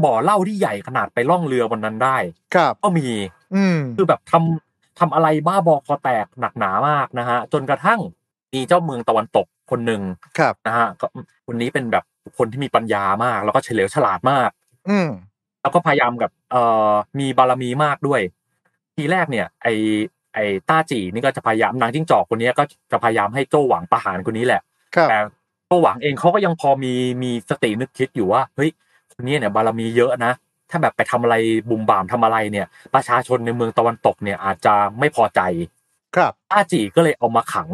[0.04, 2.16] บ่อเหล้าที่ใหญ่ขนาดไปล่องเรือบนนั้นได้
[2.54, 3.08] ครับ ก็มี
[3.54, 4.67] อืมคือแบบทำ
[4.98, 8.00] ทำอะไรบ้าบอคอแตกหนักหนามากนะฮะจนกระทั่ง
[8.54, 10.02] มีเจ้าเมืองตะวันตกคนหนึ่ง
[10.38, 11.06] ครับนะฮะก็
[11.46, 12.04] คนนี้เป็นแบบ
[12.38, 14.50] คนที่มีปัญญามาก แล้วก็เฉลียวฉลาดมาก
[14.88, 18.20] อืมตแล้วก็พยายามกับเอ่อมีบารมีมากด้วย
[18.96, 19.68] ทีแรกเนี่ย ไอ
[20.34, 24.62] ไอต้าจีนี่ก็จะพยายามนางจิ้งจอกคนนี้ก็จะพยายามให้โจ้หวังประหารคนนี้แหละ
[24.94, 25.18] ครับแต่
[25.66, 28.70] โจ้หวังเองเขาก็ยังพอมีมีสตินึกคิดอยู่ว่าเฮ้ย
[29.12, 30.32] คนนี้เนี่ยบารมีเยอะนะ
[30.70, 31.36] ถ้าแบบไปทำอะไร
[31.70, 35.40] บุมบามทำอะไรเนี่ย ประชาชนในเมืองตะวันตกเนี่ยอาจจะไม่พอใจ
[36.16, 37.68] ครับต้าจีก็เลยเอามาขัง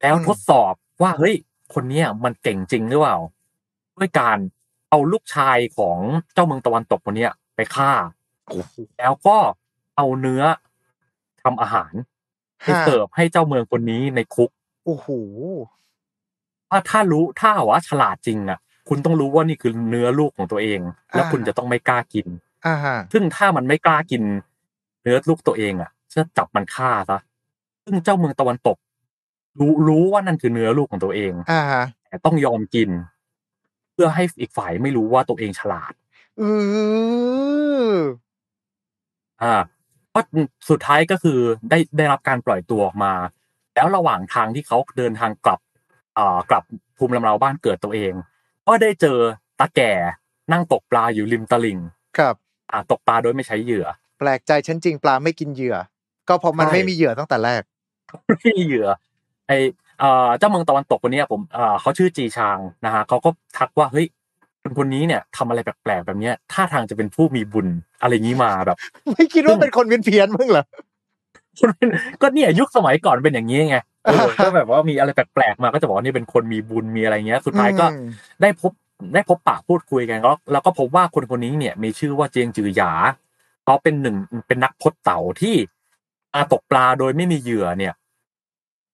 [0.00, 0.72] แล้วอืมทดสอบ
[1.02, 1.34] ว่าเฮ้ย
[1.74, 3.18] คนเนี้ยมันเก่งจริงหรือเปล่า
[3.98, 4.38] ด้วยการ
[4.90, 5.98] เอาลูกชายของ
[6.34, 7.92] เจ้าเมืองตะวันตกคนเนี้ยไปฆ่า
[8.98, 9.36] แล้วก็
[9.96, 10.42] เอาเนื้อ
[11.42, 11.92] ทำอาหาร
[12.62, 14.50] ไปเสิร์ฟให้เจ้าเมืองคนนี้ในคุก
[14.84, 15.08] โอ้โห
[16.68, 22.26] ถ้าถ้ารู้ถ้าว่าฉลาดจริงอะ คุณต้องรู้ว่านี่คือเนื้อลูกของตัวเอง แล้วอ่าคุณจะต้องไม่กล้ากิน
[22.66, 24.22] อ่าฮะซึ่งถ้ามันไม่กล้ากิน
[25.02, 27.18] เนื้อลูกตัวเองอะจะจับมันฆ่าซะ
[27.84, 28.76] ซึ่งเจ้าเมืองตะวันตก
[29.58, 32.90] รู้รู้ว่านั่นคือเนื้อลูกของตัวเองอ่าฮะแต่ต้องยอมกิน
[33.92, 35.92] เพื่อให้อีกฝ่ายไม่รู้ว่าตัวเองฉลาด
[36.40, 36.48] อื
[37.92, 37.94] อ
[39.42, 39.54] อ่า
[40.14, 40.20] ก็
[40.70, 41.38] สุดท้ายก็คือ
[41.70, 43.12] ได้ได้รับการปล่อยตัวออกมา
[43.74, 45.60] แล้วระหว่างทางที่เขาเดินทางกลับ
[46.18, 46.64] อ่ากลับ
[46.96, 48.12] ภูมิลำเนาบ้านเกิดตัวเอง
[48.70, 49.18] ก็ได้เจอ
[49.60, 49.92] ตาแก่
[50.52, 51.78] นั่งตกปลาอยู่ริมตลิ่ง
[52.18, 52.34] ครับ
[52.72, 53.86] อ่าตกปลาโดยไม่ใช้เหยื่อ
[54.18, 55.76] แปลกใจฉันจริงปลาไม่กินเหยื่อ
[56.28, 57.62] ก็เพราะมันใช่ไม่มีเหยื่อตั้งแต่แรก
[58.40, 58.86] ไม่มีเหยื่อ
[59.48, 59.52] ไอ
[60.00, 64.06] เอ่อเจ้าเมืองตะวันตกคนเนี้ยผมเอ่อเขาชื่อจีชางนะฮะเขาก็ทักว่าเฮ้ย
[64.62, 67.66] คนคนนี้เนี่ยทำอะไรแปลกๆแบบเนี้ยท่าทางจะเป็นผู้มีบุญ
[68.00, 68.76] อะไรงี้มาแบบ
[69.12, 70.64] ไม่คิดว่าเป็นคนเพี้ยนๆมึงเหรอ
[71.58, 71.88] คนเป็น
[72.22, 73.88] ก็เนี่ยยุคสมัยก่อนเป็นอย่างนี้ไงเอออ่า
[74.44, 78.04] ก็แบบว่ามีอะไรแปลกๆมาก็จะบอกว่านี่เป็นคนมีบุญมีอะไรเงี้ย สุดท้ายก็อืม
[78.42, 78.72] ได้พบ
[79.14, 82.92] ได้พบปะพูดคุยกันแล้วแล้วก็พบว่าคนคนนี้เนี่ย มีชื่อว่าเจียงจือหยา
[83.64, 85.56] เขาเป็นหนึ่งเป็นนักพจน์เต่าที่
[86.34, 87.94] อาตกปลาโดยไม่มีเหยื่อเนี่ย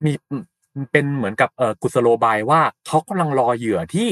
[0.04, 0.12] มี
[0.92, 4.08] เป็นเหมือนกับเออกุศโลบายว่าเขากำลังรอเหยื่อที่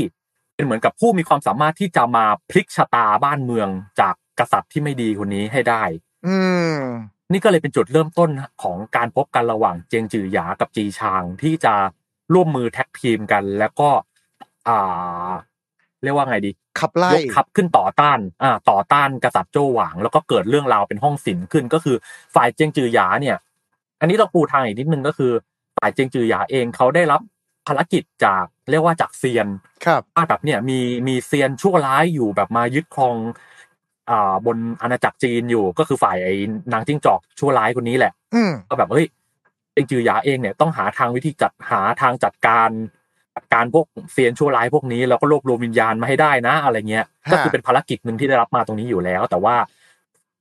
[0.54, 3.68] เป็นเหมือนกับผู้มีความสามารถที่จะมาพลิกชะตาบ้านเมือง
[4.00, 5.82] จากกษัตริย์ที่ไม่ดีคนนี้ให้ได้
[6.26, 6.36] อื
[6.74, 6.76] ม
[7.32, 8.30] นี่ก็เลยเป็นจุดเริ่มต้น
[8.62, 11.74] ของการพบกันระหว่างเจียงจือหยากับจีชางที่จะ
[12.34, 13.88] ร่วมมือแท็กทีมกัน แล้วก็
[14.68, 15.30] อ่า
[16.02, 21.96] เรียกว่าไงดีขับไล่ยกทัพขึ้นต่อต้านอ่าต่อต้านกษัตริย์โจวหวาง แล้วก็เกิดเรื่องราวเป็นห้องศิลป์ขึ้นก็คือ
[22.34, 23.36] ฝ่ายเจียงจือหยาเนี่ย
[24.00, 25.32] อันนี้เราปูทางอีกนิดนึงก็คือ
[25.76, 27.20] ฝ่ายเจียงจือหยาเองเขาได้รับ
[27.66, 29.48] ภารกิจจากเรียกว่าจากเซียน
[29.86, 33.16] ครับว่าแบบเนี่ยมีมีเซียนชั่วร้ายอยู่แบบมายึดครอง
[34.10, 36.34] อ่าบนอาณาจักรจีนอยู่ก็คือฝ่ายไอ้
[36.72, 39.06] นางจิ้งจอกชั่วร้ายคนนี้แหละอืมก็แบบเฮ้ย
[39.74, 42.70] เองจือหยาเองเนี่ยต้องหาทางวิธีจัดหาทางจัดการ
[43.34, 49.56] จัดการพวกเซียนชั่วร้ายพวกนี้แล้วก็รวบรวมวิญญาณมาให้ได้นะ อะไรเงี้ยฮะก็คือเป็นภารกิจหนึ่งที่ได้รับมาตรงนี้อยู่แล้ว แต่ว่า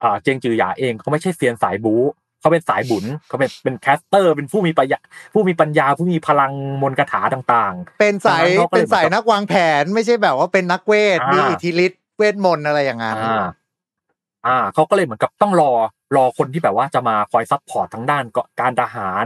[0.03, 2.03] อ่าเจงจือหยาเองเขาไม่ใช่เซียนสายบู๊
[2.39, 4.99] เขาเป็นสายบุญเขาเป็นเป็น caster เป็นผู้มีปัญญา
[5.33, 13.45] ผู้มีปัญญาผู้มีพลังมนต์คาถาต่างเป็นสายดังนั้นเขาก็เลยเป็นสายนักวางแผนไม่ใช่แบบว่าเป็นนักเวทอ่ามีมีอิทธิฤทธิ์ เวทมนต์อะไรอย่างๆนั้นอ่า
[14.47, 15.71] อ่าเขาก็เลยเหมือนกับต้องรอ
[16.15, 18.23] รอคนที่แบบว่าจะมาคอย support ทั้งด้าน
[18.61, 19.25] การทหาร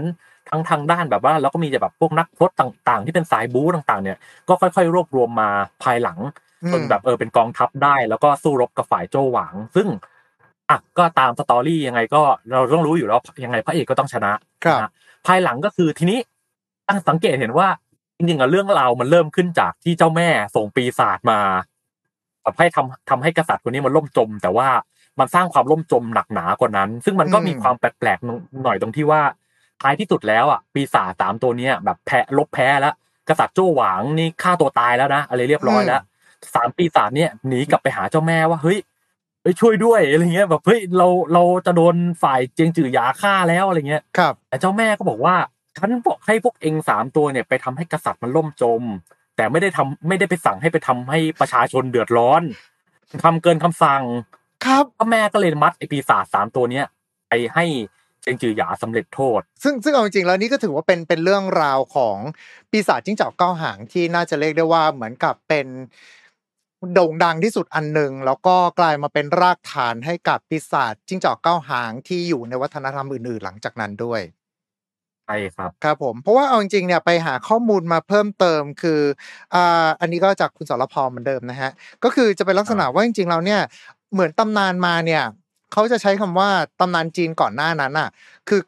[0.50, 2.52] ทั้งทางด้านแบบว่าแล้วก็มีแบบพวกนักพรต
[2.88, 5.50] ต่าง ๆ ที่เป็นสายบู๊ต่าง ๆ เนี่ยก็ค่อย ๆ รวบรวมมา
[5.84, 6.20] ภายหลัง
[6.64, 9.88] อืมจนแบบเออเป็นกองทัพได้ แล้วก็สู้รบกับฝ่ายโจวหวัง ซึ่ง
[10.70, 12.22] อะก็ตามสตอรี่ยังไงก็
[12.52, 14.32] เราต้องรู้อยู่แล้วยังไงพระเอกก็ต้องชนะ
[14.66, 14.92] ครับนะฮะ
[15.28, 16.20] ภายหลังก็คือทีนี้
[16.88, 17.68] ตั้งสังเกตเห็นว่า
[18.18, 21.40] จริงๆอะเรื่องราวมันเริ่มขึ้นจากที่เจ้าแม่ส่งปีศาจมา
[22.48, 24.68] แบบให้ทำทำให้กษัตริย์คนนี้มันล่มจม แต่ว่า
[25.20, 29.22] มันสร้างความล่มจมหนักหนากว่านั้น ซึ่งมันก็อืมมีความแปลกๆหน่อยตรงที่ว่า
[29.82, 32.94] ท้ายที่สุดแล้วอะปีศาจสามตัวเนี้ยแบบแพ้ลบแพ้แล้ว
[33.30, 36.02] กษัตริย์โจ้หวางนี่ฆ่าตัวตายแล้วนะอะไรเรียบร้อยแล้ว
[36.56, 38.80] สามปีศาจเนี่ยหนีกลับไปหาเจ้าแม่ว่าเฮ้ย
[39.42, 45.36] เฮ้ยช่วยด้วยอะไรเงี้ยแบบเฮ้ยเราเราจะโดนฝ่ายเจียงจือหยาฆ่าแล้วอะไรเงี้ยครับแต่เจ้าแม่ก็บอกว่า
[45.78, 48.82] ฉันบอกให้พวกเองสามตัวเนี่ยไปทำให้กษัตริย์มันล่มจม
[49.38, 52.42] แต่ไม่ได้ทำไม่ได้ไปสั่งให้ไปทำให้ประชาชนเดือดร้อน
[53.24, 54.04] ทำเกินคำสั่ง
[54.66, 56.86] ครับก็แม่ก็เลยมัดไอปีศาจสามตัวเนี้ย
[57.30, 57.66] ไปให้
[58.22, 62.18] เจียงจือหยาสำเร็จโทษ ซึ่งซึ่งเอาจริงๆแล้วนี่ก็ถือว่าเป็นเป็นเรื่องราวของ
[62.72, 65.68] ปีศาจจิ้งจอกเก้าหางที่น่าจะเรียกได้ว่าเหมือนกับเป็น
[66.94, 74.22] โด่งดังที่สุดอันหนึ่งแล้วก็กลายมาเป็นรากฐานให้กับปีศาจจิ้งจอกเก้าหางที่อยู่ในวัฒนธรรมอื่นๆ หลังจากนั้นด้วย
[75.28, 79.02] ใช่ครับครับผมเพราะว่าเอาจริงๆเนี่ยไปหาข้อมูลมาเพิ่มเติมคือ
[79.54, 81.72] อ่าอันนี้ก็จากคุณสรพรเหมือนเดิมนะฮะ
[82.04, 83.62] ก็คือจะเป็นลักษณะว่าจริงๆแล้วเนี่ย
[84.14, 85.24] เหมือนตำนานมาเนี่ย
[85.72, 88.10] เขาจะใช้คำว่าตำนานจีนก่อนหน้านั้นอะ
[88.50, 88.62] คือ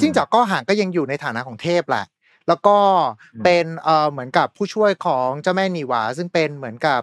[0.00, 2.04] จิ้งจอกก้อหางก็ยังอยู่ในฐานะของเทพแหละ
[2.48, 2.76] แล้วก็
[3.34, 7.00] อืมเป็นเอ่อเหมือนกับผู้ช่วยของเจ้าแม่นีหวา ซึ่งเป็นเหมือนกับ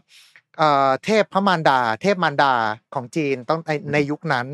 [0.58, 2.54] เอ่อเทพพระมารดา เทพมารดา
[2.94, 4.48] ของจีนต้องในในยุคนั้น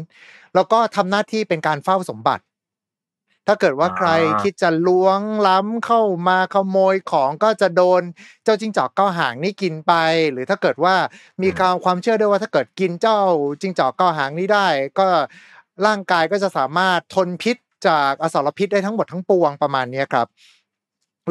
[0.55, 2.43] แล้วก็ทำหน้าที่เป็นการเฝ้าสมบัติ
[3.47, 8.01] ถ้าเกิดว่าใครอ่าคิดจะล้วงล้ำเข้ามาขโมยของก็จะโดน
[8.43, 9.93] เจ้าจิ้งจอกเก้าหางนี่กินไป
[10.31, 10.95] หรือถ้าเกิดว่า
[11.41, 13.19] มีความความเชื่อด้วยว่าถ้าเกิดกินเจ้า
[13.61, 14.67] จิ้งจอกเก้าหางนี้ได้
[14.99, 15.07] ก็
[15.85, 20.27] ร่างกายก็จะสามารถทนพิษจากอสรพิษได้ทั้งหมดทั้งปวงประมาณเนี้ยครับ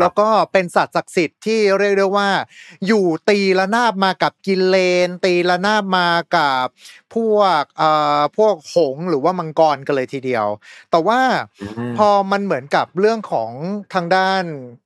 [0.00, 2.28] แล้วก็เป็นสัตว์ศักดิ์สิทธิ์ที่เรียกได้ว่า
[2.86, 4.76] อยู่ตีละนาบมากับกินเล
[5.06, 6.66] น ตีละนาบมากับ
[7.14, 10.46] พวกเอ่อพวกหงส์หรือว่ามังกรกันเลยทีเดียว
[10.90, 11.20] แต่ว่า
[11.62, 13.50] อืมพอมันเหมือนกับเรื่องของ
[13.94, 14.42] ทางด้าน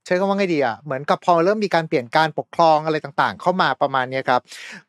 [0.06, 4.42] ใช้คำว่าไงดีอะเหมือนกับพอเริ่มมีการเปลี่ยนการปกครองอะไรต่างๆ เข้ามาประมาณเนี้ยครับ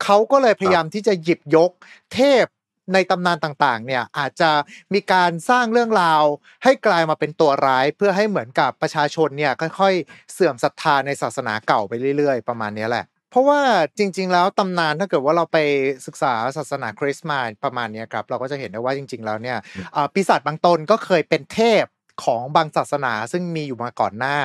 [0.03, 1.71] เขาก็เลยพยายามที่จะหยิบยก
[2.13, 2.45] เทพ
[2.93, 4.51] ในตำนานต่างๆ เนี่ยอาจจะ
[4.93, 6.23] มีการสร้างเรื่องราว
[6.63, 13.61] ให้กลายมาเป็นตัวร้ายเพื่อให้เหมือนกับประชาชนเนี่ยค่อยๆ เสื่อมศรัทธาในศาสนาเก่าไปเรื่อย ๆ ประมาณเนี้ยแหละ เพราะว่า
[13.97, 15.57] จริง ๆ แล้วตำนานถ้าเกิดว่าเราไป
[16.05, 19.57] ศึกษาศาสนาคริสต์มาประมาณเนี้ยครับเราก็จะเห็นได้ว่าจริง ๆ แล้วเนี่ย
[19.95, 21.85] อ่าปีศาจบางตนก็เคยเป็นเทพ
[22.23, 24.37] ของบางศาสนาซึ่งมีอยู่มาก่อนหน้า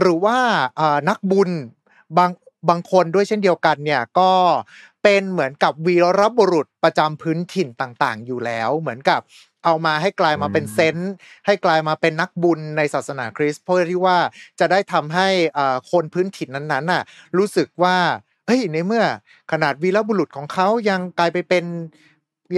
[0.00, 0.38] หรือว่า
[0.80, 1.50] อ่านักบุญ
[2.18, 2.30] บาง
[2.68, 4.30] บางคนด้วยเช่นเดียวกันเนี่ยก็
[5.08, 9.20] เป็นเหมือนกับวีรบุรุษประจำพื้นถิ่นต่างๆ อยู่แล้ว เหมือนกับ
[9.64, 11.12] เอามาให้กลายมาเป็นอืมเซนต์
[11.46, 14.18] ให้กลายมาเป็นนักบุญในศาสนาคริสต์เพื่อที่ว่า
[14.60, 17.02] จะได้ทำให้อ่าคนพื้นถิ่นนั้นๆน่ะ
[17.36, 17.96] รู้สึกว่า
[18.46, 19.04] เฮ้ยในเมื่อ
[19.52, 21.64] ขนาดวีรบุรุษของเขายังกลายไปเป็น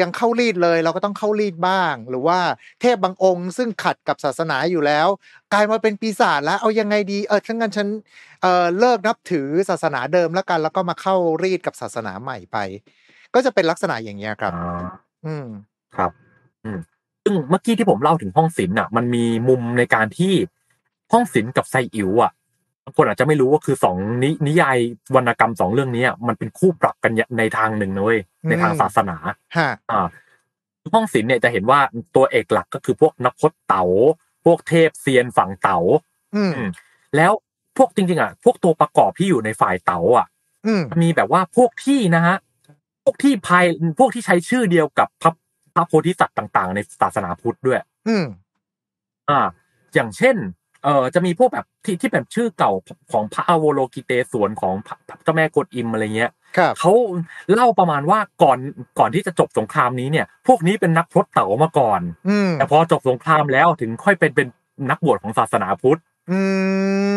[0.00, 2.38] ยังเข้ารีดเลย เราก็ต้องเข้ารีดบ้าง หรือว่า
[2.80, 5.08] เทพบางองค์ ซึ่งขัดกับศาสนาอยู่แล้ว
[5.52, 7.88] กลายมาเป็นปีศาจแล้ว เอายังไงดีเออทั้งนั้นฉัน
[8.42, 12.58] เออเลิกนับถือศาสนาเดิมแล้วกัน แล้วก็มาเข้ารีดกับศาสนาใหม่ไป
[13.34, 14.84] ก็จะเป็นลักษณะอย่างเงี้ยครับอ่า
[15.26, 15.46] อืม
[15.96, 16.10] ครับ
[16.64, 16.78] อืม
[17.24, 20.34] ซึ่งเมื่อกี้ที่ผมเล่าถึงห้องศิลป์อะ มันมีมุมในการที่
[21.12, 24.78] ห้องศิลป์กับไซอิ๋วอะบางคนอาจจะไม่รู้ว่าคือสองนินิยาย
[25.14, 29.16] วรรณกรรมสองเรื่องนี้อะมันเป็นคู่ปรับกันในทางหนึ่งนะเว้ยในทางอืมศาสนา
[29.58, 30.06] ฮะอ่า
[30.92, 31.80] ห้องศิลป์เนี่ยจะเห็นว่า
[32.16, 33.84] ตัวเอกหลักก็คือพวกนักพจน์เต๋า
[34.44, 35.78] พวกเทพเซียนฝั่งเต๋า
[36.34, 36.70] อืมอืม
[37.16, 37.32] แล้ว
[37.76, 40.26] พวกจริงๆอะพวกตัวประกอบที่อยู่ในฝ่ายเต๋าอะ
[40.66, 42.36] อืมมีแบบว่าพวกที่นะฮะ
[43.04, 43.64] พวกที่ภาย
[43.98, 45.32] พวกที่ใช้ชื่อเดียวกับพระ
[45.74, 48.24] พระโพธิสัตว์ต่าง ๆ ในศาสนาพุทธด้วย อืม
[49.28, 49.40] อ่า
[49.94, 50.36] อย่างเช่น
[50.84, 52.72] เอ่อจะมีพวกแบบที่ที่แบบชื่อเก่า
[53.12, 56.92] ของพระอโวโลกิเตศวนของพระเจ้าแม่กวนอิมอะไรเงี้ยครับเขา
[57.52, 58.58] เล่าประมาณว่าก่อน
[58.98, 64.46] ก่อนที่จะจบสงครามนี้เนี่ย พวกนี้เป็นนักพรตเต๋ามาก่อนอืมแต่พอจบสงครามแล้วถึงค่อยเป็นเป็น
[64.90, 66.38] นักบวชของศาสนาพุทธอื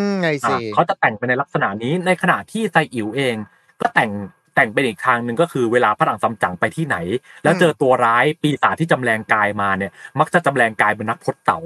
[0.07, 3.35] มไงสิอ่าเขาจะแต่งไปในลักษณะนี้ในขณะที่ไซอิ๋วเอง
[3.81, 4.11] ก็แต่ง
[4.55, 6.97] แต่งเป็นอีกทางหนึ่งก็คือเวลาพระถังซัมจั๋งไปที่ไหน
[7.43, 11.59] แล้วเจอตัวร้ายปีศาจที่จำแรงกายมาเนี่ย มักจะจำแรงกายเป็นนักพรตเต๋า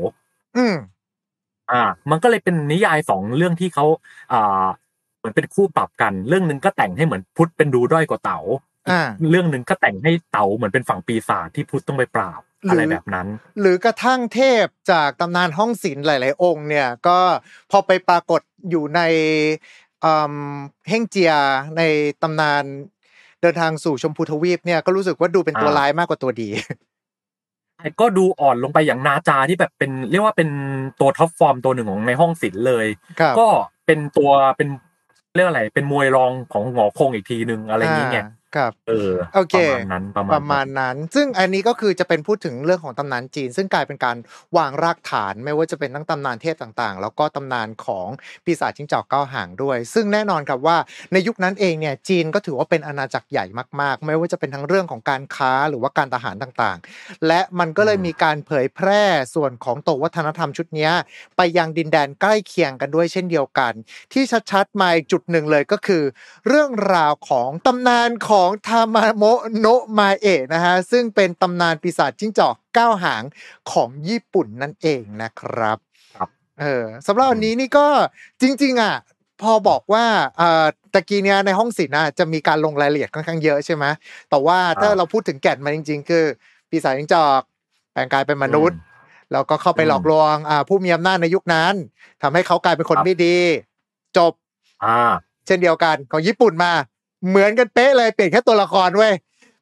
[1.71, 3.86] อืมอ่า มันก็เลยเป็นนิยายสองเรื่องที่เขา
[4.34, 4.65] อ่า
[5.17, 8.39] เหมือนเป็นคู่ปรับกัน เรื่องหนึ่งก็แต่งให้เหมือนพุทธเป็นดูด้อยกว่าเต๋า
[8.89, 13.27] อ่าเรื่องหนึ่งก็แต่งให้เต๋าเหมือนเป็นฝั่งปีศาจที่พุทธต้องไปปราบหรือออะไรแบบนั้น
[13.60, 17.19] หรือกระทั่งเทพจากตำนานห้องศิลป์หลาย ๆ องค์เนี่ยก็
[17.71, 19.01] พอไปปรากฏอยู่ใน
[20.03, 20.36] อืม
[20.89, 21.34] เฮ่งเจีย
[21.77, 21.82] ใน
[22.21, 22.63] ตำนาน
[23.41, 26.49] เดินทางสู่ชมพูทวีปเนี่ยก็รู้สึกว่าดูเป็นตัวอ่าร้ายมากกว่าตัวดี
[28.00, 30.50] ก็ดูอ่อนลงไปอย่างนาจาที่แบบเป็นเรียกว่าเป็น
[31.00, 32.86] ตัว top form ตัวหนึ่งของในห้องศิลป์เลย
[33.20, 33.48] ครับก็
[33.86, 34.70] เป็นตัวเป็น
[35.36, 44.17] เรียกอะไร เป็นมวยรองของหงอคงอีกทีหนึ่งอะไรอย่างเงี้ยา ครับเออโอเคประมาณนั้นประมาณประมาณนั้น ซึ่งอันนี้ก็คือจะเป็นพูดถึงเรื่องของตำนานจีน ซึ่งกลายเป็นการ
[44.57, 48.07] วางรากฐานไม่ว่าจะเป็นทั้งตำนานเทพต่างๆ แล้วก็ตำนานของ
[48.45, 50.77] ปีศาจจิ้งจอกเก้าหางด้วย ซึ่งแน่นอนครับว่า
[51.13, 53.45] ในยุคนั้นเองเนี่ยจีนก็ถือว่าเป็นอาณาจักรใหญ่
[53.81, 59.03] มากๆ ไม่ว่าจะเป็นทั้งเรื่องของการค้าหรือว่าการทหารต่างๆ และมันก็เลยมีการเผยแพร่
[59.36, 60.91] ส่วนของตัววัฒนธรรมชุดเนี้ย
[61.38, 63.73] ไปยังดินแดนใกล้เคียงกันด้วยเช่นเดียวกัน
[64.13, 66.03] ที่ชัดๆมาอีกจุดหนึ่งเลยก็คือ
[66.47, 68.37] เรื่องราวของตำนานของ
[68.67, 69.23] ทามาโม
[69.60, 73.23] โนะมาเอะนะฮะซึ่งเป็นตำนานปีศาจจิ้งจอกเก้าหาง
[73.71, 75.78] ของญี่ปุ่นนั่นเองนะครับ
[76.15, 77.88] ครับเออสำหรับวันนี้นี่ก็
[78.41, 78.95] จริง ๆ อะ
[79.41, 80.06] พอบอกว่า
[80.38, 83.86] เอ่อตะกี้เนี้ยในห้องศิลป์น่ะจะมีการลงรายละเอียดค่อนข้างเยอะใช่ไหม
[84.30, 86.26] แต่ว่าถ้าเราพูดถึงแก่นมันจริง ๆ คือ
[86.69, 87.41] ปีศาจจิ้งจอก
[87.93, 88.80] แปลงกายเป็นมนุษย์
[89.32, 91.73] แล้วก็เข้าไปหลอกลวงอ่าผู้มีอำนาจในยุคนั้น
[92.21, 93.38] ทำให้เขากลายเป็นคนครับไม่ดี
[94.17, 94.34] จบ
[94.86, 95.13] อ่า
[95.45, 96.71] เช่นเดียวกันของญี่ปุ่นมา
[97.30, 99.13] เหมือนกันเป๊ะเลยเปลี่ยนแค่ตัวละครเว้ย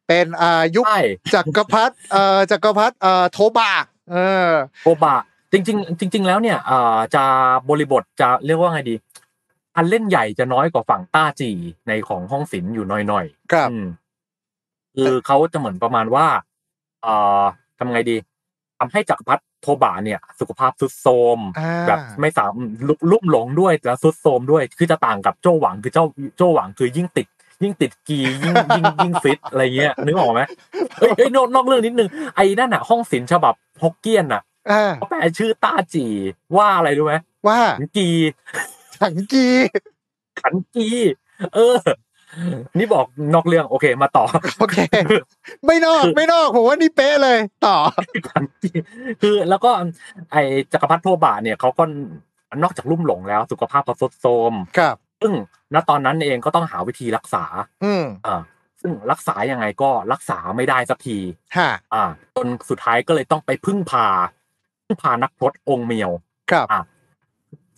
[0.08, 1.02] เป็นอ่ายุคใช่
[1.36, 3.72] จักรพรรดิเอ่อจักรพรรดิเอ่อโทบะ
[4.12, 4.18] เอ
[4.50, 4.52] อ
[4.84, 5.16] โอบะ
[5.52, 7.24] จริง ๆ จริง ๆ แล้วเนี่ยอ่าจะ
[7.70, 8.96] บริบทจะเรียกว่าไงดี
[9.76, 11.52] อันเล่นใหญ่จะน้อยกว่าฝั่งต้าจี
[11.88, 13.86] ในของห้องศิลป์อยู่หน่อยๆครับอืม
[15.04, 16.28] คือเขาจะเหมือนประมาณว่า
[17.04, 17.44] เอ่อ
[17.78, 18.16] ทำไงดี
[18.80, 22.54] ทำให้จักรพรรดิโทบะเนี่ย สุขภาพทรุดโทรมอ่าแบบไม่สาม
[22.88, 26.06] ลุลุ่มหลงด้วยแล้วทรุดโทรมด้วย คือจะต่างกับโจหวังคือเจ้า
[26.38, 27.28] โจหวังคือยิ่งติด
[27.64, 30.42] ยิ่งติดกียิ่งยิ่งยิ่งฟิตอะไรเงี้ยนึกออกไหม
[31.00, 34.42] เอ้ยเอ้ยนอกนอกเรื่องนิดนึงไอ้นั่นอะ ห้องศิลป์ฉบับฮอกเกี้ยนอะ
[34.72, 36.06] อ่าเขาแปลชื่อต้าจี
[36.58, 37.16] ว่าอะไรรู้ไหม
[37.48, 38.10] ว่าขันกี
[39.00, 39.48] ถังกี
[40.42, 40.88] ขันกี
[41.56, 41.78] เออ
[42.78, 44.26] นี่บอกนอกเรื่องโอเคมาต่อ
[44.60, 44.78] โอเค
[45.66, 47.78] ไม่นอกไม่นอกผมว่านี่เป๊ะเลย ต่อ
[48.30, 48.72] ขันกี
[49.22, 49.72] คือแล้วก็
[50.32, 50.38] ไอ
[50.74, 51.84] จักรพรรดิโทบะเนี่ยเขาก็
[52.64, 55.38] นอกจากลุ่มหลงแล้ว สุขภาพเขาทรุดโทรมครับ ซึ่ง
[55.74, 57.44] ณตอนนั้นเองก็ต้องหาวิธีรักษา
[57.84, 58.42] อืมอ่า
[58.82, 61.18] ซึ่งรักษายังไงก็รักษาไม่ได้สักที
[61.58, 62.04] ฮะอ่า
[62.36, 64.08] จนสุดท้ายก็เลยต้องไปพึ่งพา
[64.86, 66.12] พึ่งพานักพรตองค์เมียว
[66.52, 66.82] ครับอะ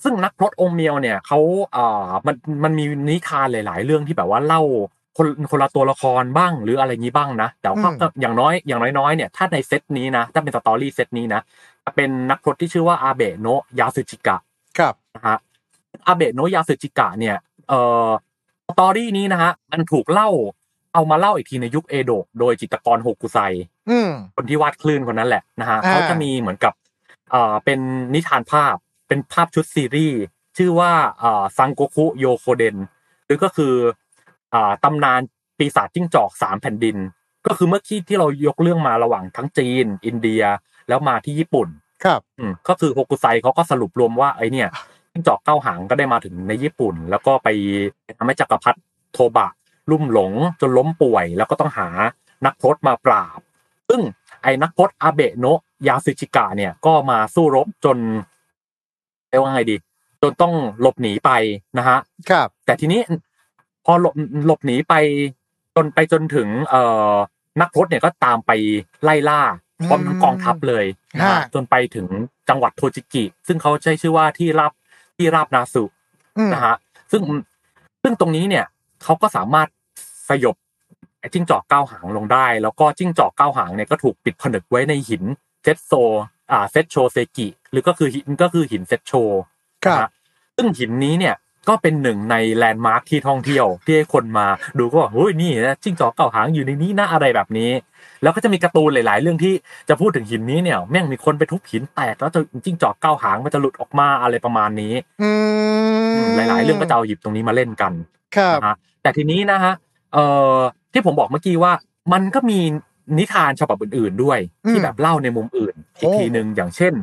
[0.04, 1.40] ซึ่งนักพรตองค์เมียวเนี่ยเขา
[1.76, 4.62] อ่ามันมันมีนิทานหลาย ๆ เรื่องที่แบบว่าเล่า
[5.18, 11.42] คนคนละตัวละครบ้างหรืออะไรงี้บ้างนะแต่ว่าอืมอย่างน้อยอย่างน้อยๆเนี่ยถ้าในเซตนี้นะถ้าเป็น story set นี้นะ
[11.86, 14.38] จะเป็นนักพรตที่ชื่อว่าอาเบะโนะยาสึจิกะ
[14.78, 15.38] ครับนะฮะ
[16.08, 17.38] อาเบะโนะยาสึจิกะเนี่ย
[17.70, 18.10] เอ่อ
[18.68, 20.30] story นี้นะฮะมันถูกเล่า
[20.94, 23.38] เอามาเล่าอีกทีในยุคเอโดะโดยจิตรกรโฮกุไซ
[23.90, 26.74] อืมคนที่วาดคลื่นคนนั้นแหละนะฮะอ่าเขาจะมีเหมือนกับ
[27.32, 27.80] เอ่อเป็น
[28.14, 28.76] นิทานภาพ
[29.08, 30.20] เป็นภาพชุดซีรีส์
[30.58, 32.76] ชื่อว่าเอ่อซังโกคุโยโคเดน
[33.26, 33.74] หรือก็คือ
[34.52, 35.22] เอ่อตำนาน
[35.58, 36.98] ปีศาจจิ้งจอกสามแผ่นดิน
[37.48, 40.44] ก็คือเมื่อกี้ที่เรายกเรื่องมาระหว่างทั้งจีน อินเดีย
[40.88, 41.68] แล้วมาที่ญี่ปุ่น
[42.06, 44.70] ครับ อืมก็คือโฮกุไซเขาก็สรุปรวมว่าไอเนี่ย
[45.18, 47.48] จิ้งจอกเก้าหางก็ได้มาถึงในญี่ปุ่น แล้วก็ไป
[48.18, 48.80] ทำให้จักรพรรดิ
[49.14, 49.48] โทบะ
[49.92, 51.88] ลุ่มหลงจนล้มป่วย แล้วก็ต้องหา
[52.46, 53.40] นักพรตมาปราบ
[53.90, 54.02] ซึ่ง
[54.44, 57.98] ไอ้นักพรตอาเบะโนะยาสึจิกะเนี่ยก็มาสู้รบจน
[59.30, 59.76] เรียกว่าไงดี
[60.22, 61.32] จนต้องหลบหนีไป
[61.78, 61.98] นะฮะ
[62.30, 63.02] ครับ แต่ทีนี้
[63.86, 64.94] พอหลบหลบหนีไป
[65.76, 67.14] จนไปจนถึง เอ่อ
[67.62, 68.52] นักพรตเนี่ยก็ตามไป
[69.04, 69.42] ไล่ล่า
[69.88, 70.86] พร้อมทั้งกองทัพเลย
[71.18, 72.08] นะฮะฮะจนไปถึง
[72.50, 74.72] จังหวัดโทจิกิ ซึ่งเขาใช้ชื่อว่าที่ราบ
[75.18, 75.84] ที่ราบนาสุ
[76.38, 76.76] อืมนะฮะ
[77.12, 77.22] ซึ่ง
[78.04, 78.66] ซึ่งตรงนี้เนี่ย
[79.04, 79.68] เขาก็สามารถ
[80.30, 80.56] สยบ
[81.20, 85.24] ไอ้จิ้งจอกเก้าหางลงได้ แล้วก็จิ้งจอกเก้าหางเนี่ยก็ถูกปิดผนึกไว้ในหิน
[85.64, 85.94] เซตโซ
[86.52, 89.14] อ่าเซตโชเซกิหรือก็คือหินก็คือหินเซตโช
[89.86, 90.10] ครับนะฮะ
[90.56, 91.36] ซึ่งหินนี้เนี่ย
[91.70, 97.72] ก็เป็นหนึ่งใน landmark ที่ท่องเที่ยวที่ให้คนมาดูก็บอกเฮ้ยนี่นะจิ้งจอกเก้าหางอยู่ในนี้นะอะไรแบบนี้
[98.24, 99.54] แล้วก็จะมีการ์ตูนหลาย ๆ เรื่องที่
[99.90, 105.30] จะพูดถึงหินนี้เนี่ยแม่งมีคนไปทุบหินแตกแล้วจะจิ้งจอกเก้าหางมันจะหลุดออกมาอะไรประมาณนี้อื
[106.22, 107.94] มหลาย ๆ เรื่องก็จะเอาหยิบตรงนี้มาเล่นกัน
[108.36, 109.74] ครับนะฮะแต่ทีนี้นะฮะ
[110.14, 110.56] เอ่อ
[110.94, 111.72] ที่ผมบอกเมื่อกี้ว่า
[112.14, 112.60] มันก็มี
[113.18, 116.94] นิทานฉบับอื่น ๆ ด้วยอืมที่แบบเล่าในมุมอื่นอีกโอ้ทีหนึ่งอย่างเช่น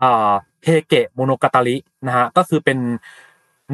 [0.00, 0.32] เอ่อ
[0.64, 2.78] เฮเกะโมโนกาตารินะฮะก็คือเป็น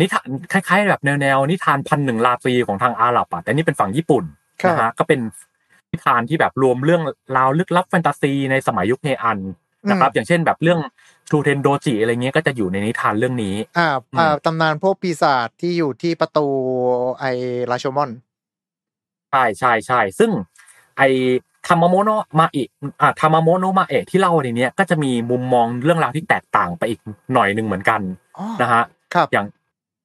[0.00, 4.24] นิทานคล้ายๆ แบบแนวๆนิทานพันหนึ่งราตรีของทางอาหรับอะแต่นี่เป็นฝั่งญี่ปุ่น
[4.62, 5.20] ครับนะฮะก็เป็น
[5.92, 7.02] นิทานที่แบบรวมเรื่อง
[7.37, 9.38] ราวลึกลับแฟนตาซีในสมัยยุคเฮอัน
[9.90, 10.81] นะครับ อย่างเช่นแบบเรื่อง
[11.28, 16.46] ชูเทนโดจิอะไรเงี้ยก็จะอยู่ในนิทานเรื่องนี้ อ่าอ่าอืมตำนานพวกปีศาจที่อยู่ที่ประตู
[17.18, 17.24] ไอ
[17.70, 18.11] ราโชมอน
[19.31, 20.31] ใช่ใช่ใช่ซึ่ง
[20.98, 21.02] ไอ
[21.66, 22.62] ทามาโมโนะมาอิ
[23.00, 27.00] อ่าทามาโมโนะมาเอะที่เล่าในเนี้ยก็จะมีมุมมองเรื่องราวที่แตกต่างไปอีก
[27.35, 28.00] หน่อยหนึ่งเหมือนกัน
[28.38, 28.83] อ๋อนะฮะ
[29.14, 29.46] ครับอย่าง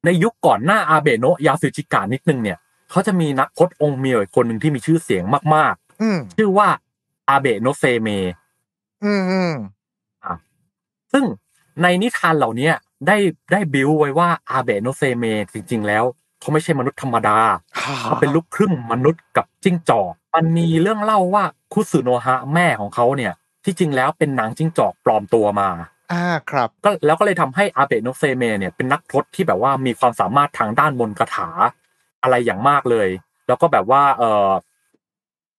[0.05, 2.57] ในยุคก่อนหน้าอาเบโนะยาสึจิกะนิดนึงเนี่ย
[2.89, 5.23] เขาจะมีนักพจน์องค์เมียวอีกคนหนึ่งที่มีชื่อเสียง
[5.55, 6.67] มากอืมๆชื่อว่า
[7.29, 8.09] อาเบโนะเซเม
[9.03, 9.53] อืมอืม
[11.13, 11.23] ซึ่ง
[11.81, 12.73] ในนิทานเหล่าเนี้ย
[13.07, 13.17] ได้
[13.51, 16.03] ได้บิวไว้ว่าอาเบโนะเซเมจริง ๆ แล้ว
[16.39, 17.37] เขาไม่ใช่มนุษย์ธรรมดา
[18.03, 23.33] เขาเป็นลูกครึ่งมนุษย์กับจิ้งจอกมันมีเรื่องเล่าว่าคุสึโนะฮะแม่ของเขาเนี่ย
[23.63, 25.69] ที่จริงแล้วเป็นนางจิ้งจอกปลอมตัวมา
[26.11, 31.49] อ่าครับก็แล้วก็เลยทำให้อาเบะโนะเซเมเนี่ยเป็นนักพรตที่แบบว่ามีความสามารถทางด้านมนต์คาถา
[32.23, 33.07] อะไรอย่างมากเลย
[33.47, 34.49] แล้วก็แบบว่าเออ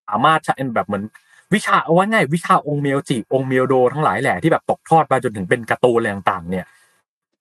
[0.08, 1.04] สามารถใช้แบบเหมือน
[1.54, 6.66] วิชาเอาไว้ง่ายวิชาองค์เมียวจิองค์เมียวโดทั้งหลายแหละที่แบบตกทอดมาจนถึงเป็นการ์ตูนอะไรต่างๆเนี่ย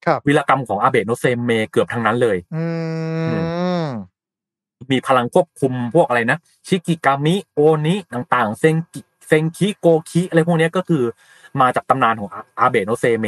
[0.05, 2.65] ครับวีรกรรมของอาเบะโนะเซเมเกือบทั้งนั้นเลย อื
[3.85, 3.87] ม
[4.91, 11.03] มีพลังควบคุมพวกอะไรนะชิกิกามิโอนิต่างๆ เซงกิเซงคิโกคิอะไรพวกเนี้ยก็คือ
[11.61, 13.27] มาจากตำนานของอาอาเบะโนะเซเม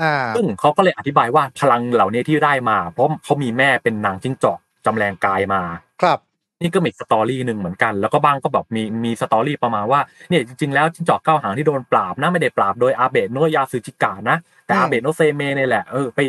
[0.00, 5.62] อ่าซึ่งเขาก็เลยอธิบายว่าพลังเหล่านี้ที่ได้มา เพราะเขามีแม่เป็นนางจิ้งจอกจำแลงกายมา
[6.02, 6.18] ครับ
[6.62, 14.36] นี่ก็มี story หนึ่งเหมือนกัน แล้วก็บ้างก็แบบมีมี story ประมาณว่าเนี่ยจริงๆแล้วจิ้งจอกเก้าหางที่โดนปราบนะไม่ได้ปราบโดยอาเบะโนะยาสึจิกะนะ
[14.66, 16.20] แต่อืมอาเบะโนะเซเมเนี่ยแหละเออไป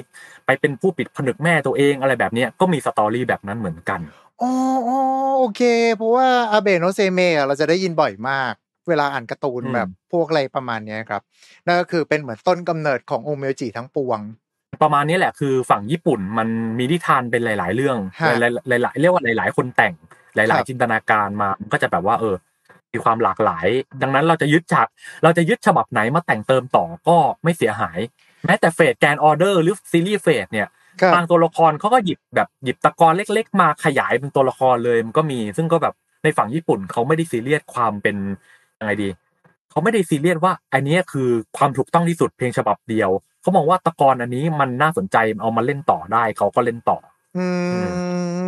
[0.46, 4.00] ไปเป็นผู้ปิดผนึกแม่ตัวเองอะไรแบบเนี้ยก็มี story แบบนั้นเหมือนกัน
[4.42, 4.52] อ๋อ
[4.88, 4.98] อ๋อ
[5.40, 5.62] โอเค
[5.96, 8.54] เพราะว่าอาเบโนะเซเมะเราจะได้ยินบ่อยมาก
[8.90, 11.22] เวลาอ่านการ์ตูนอืมแบบพวกอะไรประมาณเนี้ยครับ
[11.66, 14.20] นั่นก็คือเป็นเหมือนต้นกำเนิดขององเมียวจิทั้งปวง
[14.82, 16.48] ประมาณนี้แหละคือฝั่งญี่ปุ่นมัน
[16.80, 18.34] มีนิทานเป็นหลาย ๆ เรื่องฮะ
[18.70, 19.94] หลายๆหลายๆเรียกว่าหลาย ๆ คนแต่ง
[20.36, 22.36] หครัลายบๆจินตนาการมามันก็จะแบบว่าเออ
[22.94, 23.68] มีความหลากหลาย
[24.02, 24.88] ดังนั้นเราจะยึดจาก
[25.24, 28.00] เราจะยึดฉบับไหนมาแต่งเติมต่อก็ไม่เสียหาย
[28.46, 30.68] แม้แต่เฟสแกนออเดอร์หรือซีรีส์เฟสเนี่ย
[31.02, 35.94] ครับบางตัวละครเขาก็หยิบแบบหยิบตะกอนเล็ก ๆ มาขยายเป็นตัวละครเลยมันก็มี ซึ่งก็แบบ
[36.24, 38.18] ในฝั่งญี่ปุ่นเขาไม่ได้ซีเรียสความเป็น
[38.80, 39.10] ยังไงดี
[39.70, 43.10] เขาไม่ได้ซีเรียสว่า อันเนี้ยคือความถูกต้องที่สุดเพลงฉบับเดียว
[43.42, 46.98] เขามองว่าตะกอนอันนี้มันน่าสนใจเอามาเล่นต่อได้เขาก็เล่นต่อ
[47.38, 47.46] อื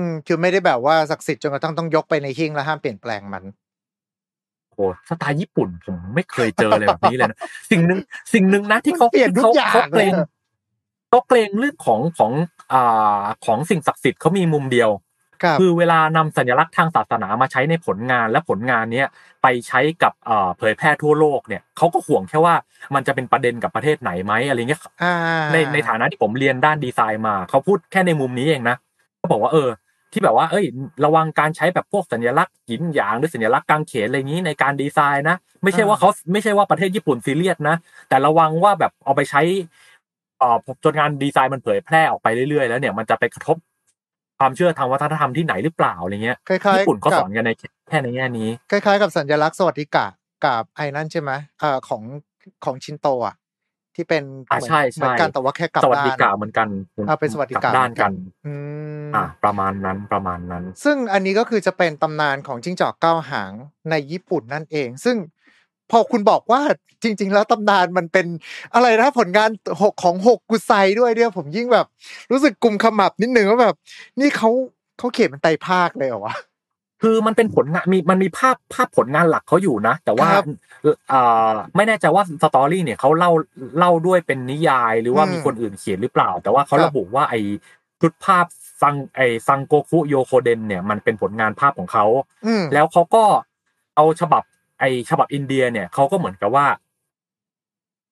[0.03, 3.43] มคือไม่ได้แบบว่าศักดิ์สิทธิ์จนกระทั่งต้องยกไปในหิ้งแล้วห้ามเปลี่ยนแปลงมัน
[4.71, 7.37] โอ้สไตล์ญี่ปุ่นผมไม่เคยเจออะไรแบบนี้เลยนะ
[7.71, 7.99] สิ่งหนึ่ง
[8.33, 10.27] สิ่งหนึ่งนะที่เขาเปลี่ยนทุกเขาอย่างเขาเกรงเลย
[11.09, 12.31] เขาเกรงเรื่องของของ
[12.73, 14.89] อ่าของสิ่งศักดิ์สิทธิ์เขามีมุมเดียว
[15.43, 19.07] ครับคือเวลานำสัญลักษณ์ทางศาสนามาใช้ในผลงานและผลงานเนี้ย
[19.41, 22.55] ไปใช้กับเอ่อเผยแพร่ทั่วโลกเนี่ยเขาก็ห่วงแค่ว่า
[22.95, 25.15] มันจะเป็นประเด็นกับประเทศไหนไหมอะไรเงี้ยอ่า
[25.51, 28.75] ในในฐานะที่ผมเรียนด้านดีไซน์มาเขาพูดแค่ในมุมนี้เองนะ
[29.17, 29.69] เขาบอกว่าเออ
[30.11, 30.65] ที่แบบว่า เอ้ย
[31.05, 37.75] ระวังการใช้แบบพวกสัญลักษณ์หยินหยางหรือสัญลักษณ์กางเขนอะไรอย่างนี้ในการดีไซน์นะไม่ใช่ว่าเขาไม่ใช่ว่าประเทศญี่ปุ่นซีเรียสนะ
[38.09, 39.41] แต่ระวังว่าแบบเอาไปใช้
[40.39, 43.57] เอ่อจนงานดีไซน์มันเผยแพร่ออกไปเรื่อยๆแล้วเนี่ยมันจะไปกระทบ
[44.41, 47.51] ความเชื่อทางวัฒนธรรมที่ไหนหรือเปล่าอะไรเงี้ยคล้ายๆญี่ปุ่นเขากับสอนกันใน
[47.89, 50.05] แค่ในแง่นี้ คล้ายๆ กับสัญลักษณ์สวัสดิกะ
[50.45, 52.03] กับไอ้นั่นใช่ไหมเอ่อของ
[52.65, 53.35] ของชินโตอะ
[53.95, 56.67] ที่เป็นอ่าเหมือนใช่ใช่เหมือนกันแต่ว่าแค่กลับสวัสดิด้านกาเหมือนกัน
[57.07, 58.11] อ่าเป็นสวัสดิกกาลับด้านกัน
[58.45, 58.53] อื
[59.07, 63.51] มอ่า ประมาณนั้นประมาณนั้น ซึ่งอันนี้ก็คือจะเป็นตำนานของจิ้งจอกเก้าหาง
[63.89, 65.17] ในญี่ปุ่นนั่นเอง ซึ่ง
[65.91, 66.61] พอคุณบอกว่า
[67.03, 68.27] จริง ๆ แล้วตำนานมันเป็น
[68.73, 69.49] อะไรนะผลงาน
[69.81, 71.85] หกของหกกุไซด้วยเนี่ยผมยิ่งแบบ
[72.31, 73.75] รู้สึกกลุ่มขมับนิดนึงว่าแบบ
[74.19, 74.49] นี่เขา
[74.97, 76.35] เขาเขียนเป็นไตรภาคเลยเหรอวะ
[77.01, 80.45] คือมันเป็นผลงานมีมันมีภาพภาพผลงานหลักเขาอยู่นะ แต่ว่าครับ
[81.09, 83.31] เอ่อไม่แน่ใจว่าสตอรี่เนี่ยเขาเล่า
[83.77, 87.39] เล่าด้วยเป็นนิยายหรือว่าอืมมีคนอื่นเขียนหรือเปล่า แต่ว่าเขาครับระบุว่าไอ้
[88.01, 88.45] ชุดภาพ
[88.81, 92.05] ซังไอ้ซังโกคุโยโคเดนเนี่ยมันเป็นผลงานภาพของเขา
[92.45, 93.23] อืมแล้วเขาก็
[93.95, 94.43] เอาฉบับ
[94.81, 96.67] ไอ้ฉบับอินเดียเนี่ยเขาก็เหมือนกับว่า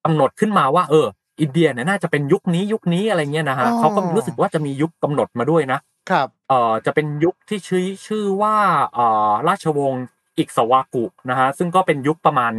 [0.03, 1.07] กำหนดขึ้นมาว่า เออ
[1.41, 5.79] อินเดียเนี่ยน่าจะเป็นยุคนี้ยุคนี้อะไรเงี้ยนะฮะอ๋อเขาก็รู้สึกว่าจะมียุคกำหนดมาด้วยนะ
[6.11, 8.55] ครับเอ่อจะเป็นยุคที่ชื่อชื่อว่า
[8.93, 10.05] เอ่อราชวงศ์
[10.37, 12.53] อิกสวากุนะฮะซึ่งก็เป็นยุคประมาณ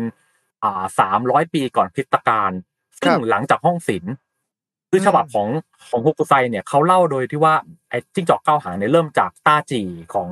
[0.64, 2.50] อ่าสามร้อยปีก่อนคริสตกาล
[2.98, 4.12] ซึ่งครับหลังจากห้องศิลป์
[4.90, 5.48] คือมฉบับของ
[5.88, 7.54] ของฮุกุไซเนี่ยเขาเล่าโดยที่ว่า
[7.90, 9.82] ไอ้จิ้งจอกเก้าหางเนี่ยเริ่มจากต้าจี
[10.14, 10.30] ของ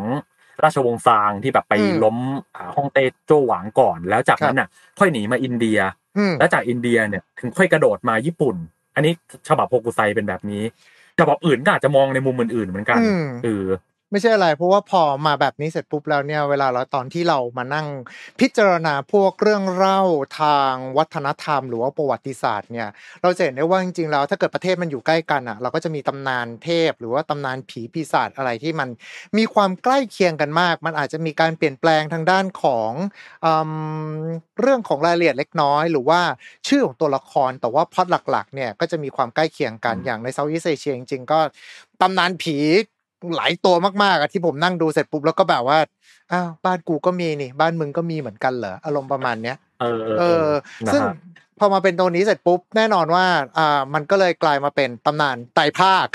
[0.65, 2.17] ราชวงศ์ซางที่แบบไปอืมล้ม
[2.55, 5.79] อ่าฮ่องเต้โจวหวางก่อน แล้วจากนั้นน่ะ ค่อยหนีมาอินเดีย
[6.19, 8.57] อืมแล้วจากอินเดียเนี่ยถึงค่อยกระโดดมาญี่ปุ่น
[8.95, 9.13] อันนี้
[9.49, 10.63] ฉบับโฮกุไซเป็นแบบนี้
[11.19, 13.65] ฉบับอื่นก็อาจจะมองในมุมอื่นๆเหมือนกันอืมเออ
[14.13, 17.87] ไม่ใช่อะไร เพราะว่าพอมาแบบนี้เสร็จปุ๊บแล้วเนี่ยเวลาเราตอนที่เรามานั่ง
[18.41, 20.01] พิจารณาพวกเรื่องเล่า
[20.41, 22.89] ทางวัฒนธรรม หรือว่าประวัติศาสตร์เนี่ย
[23.23, 28.89] เราจะเห็นได้ว่าจริงๆแล้วถ้าเกิดประเทศมันอยู่ใกล้กันอะ เราก็จะมีตำนานเทพ หรือว่าตำนานผีปีศาจอะไรที่มัน
[29.39, 32.93] มีความใกล้เคียงกันมาก มันอาจจะมีการเปลี่ยนแปลงทางด้านของ
[33.45, 33.53] อื
[34.13, 34.15] ม
[34.61, 36.21] เรื่องของรายละเอียดเล็กน้อย หรือว่า
[36.69, 41.41] ชื่อของตัวละครแต่ว่าพล็อตหลักๆเนี่ยก็จะมีความใกล้เคียงกันอืมอย่างในเซาท์อีสเอเชียจริงๆก็
[42.03, 42.57] ตำนานผี
[43.37, 45.79] หลายตัวมากๆอะที่ผมนั่งดูเสร็จปุ๊บแล้วก็แบบว่า
[46.33, 50.49] อ้าวบ้านกูก็มีนี่บ้านมึงก็มีเหมือนกันเหรออารมณ์ประมาณเนี้ยเออเออ
[50.87, 51.14] นะซึ่งฮะ
[51.59, 53.25] พอมาเป็นตัวนี้เสร็จปุ๊บแน่นอนว่า
[53.59, 56.07] อ่า มันก็เลยกลายมาเป็นตำนานไตรภาค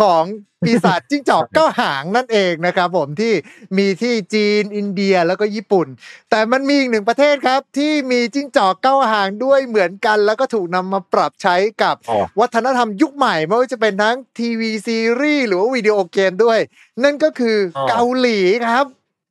[0.00, 0.24] ของ
[0.64, 3.34] ปีศาจจิ้งจอกเก้าหางนั่นเองนะครับผมที่
[3.78, 5.86] มีที่จีนอินเดียแล้วก็ญี่ปุ่น
[6.30, 16.58] แต่มันมีอีกหนึ่งประเทศครับ ที่มีจิ้งจอกเก้าหางด้วยเหมือนกัน แล้วก็ถูกนำมาปรับใช้กับอ๋อวัฒนธรรมยุคใหม่ไม่ว่าจะเป็นทั้งทีวีซีรีส์หรือว่าวิดีโอเกมด้วย
[17.04, 18.38] นั่นก็คือออเกาหลี
[18.68, 18.86] ครับ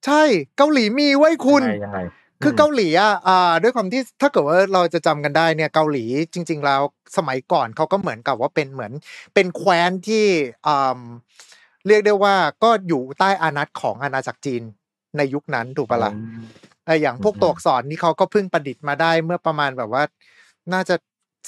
[0.06, 0.24] ใช่
[0.58, 2.00] เกาหลีมีไว้คุณยังไงยังไง
[2.44, 6.82] คือเกาหลีอะอ่าด้วยความที่ถ้าเกิดว่าเราจะจำกันได้เนี่ยเกาหลีจริง ๆ แล้ว
[7.18, 8.92] สมัยก่อนเขาก็เหมือนกับว่าเป็นเหมือน
[9.34, 10.26] เป็นแคว้นที่
[10.68, 11.00] อ่า
[11.88, 14.64] เรียกได้ว่าก็อยู่ใต้อานัตของอาณาจักรจีน
[15.18, 16.44] ในยุคนั้นถูกปะล่ะอืม
[16.86, 20.04] ไออย่างพวกอืมตัวอักษรนี่เขาก็เพิ่งประดิษฐ์มาได้เมื่อประมาณแบบว่า
[20.74, 20.96] น่าจะ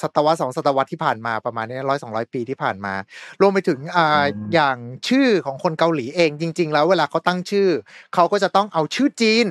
[0.01, 2.93] ศตวรรษสองศตวรรษที่ผ่านมาประมาณนี้ร้อยสองร้อยปีที่ผ่านมา
[3.41, 4.23] รวมไปถึงอ่า
[4.53, 4.77] อย่าง
[5.09, 7.69] ชื่อของคนเกาหลีเองจริง ๆ แล้วเวลาเขาตั้งชื่อ
[8.13, 9.45] เขาก็จะต้องเอาชื่อจีน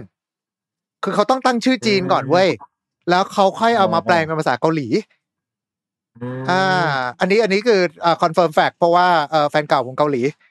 [1.03, 2.49] คือเขาต้องตั้งชื่อจีนก่อนเว้ย
[3.11, 4.89] แล้วเขาค่อยเอามาแปลงเป็นภาษาเกาหลี
[6.49, 6.63] มอ่า
[7.21, 10.46] อันนี้อันนี้คืออ่า confirm fact เพราะว่าเอ่อแฟนเก่าผมเกาหลีโ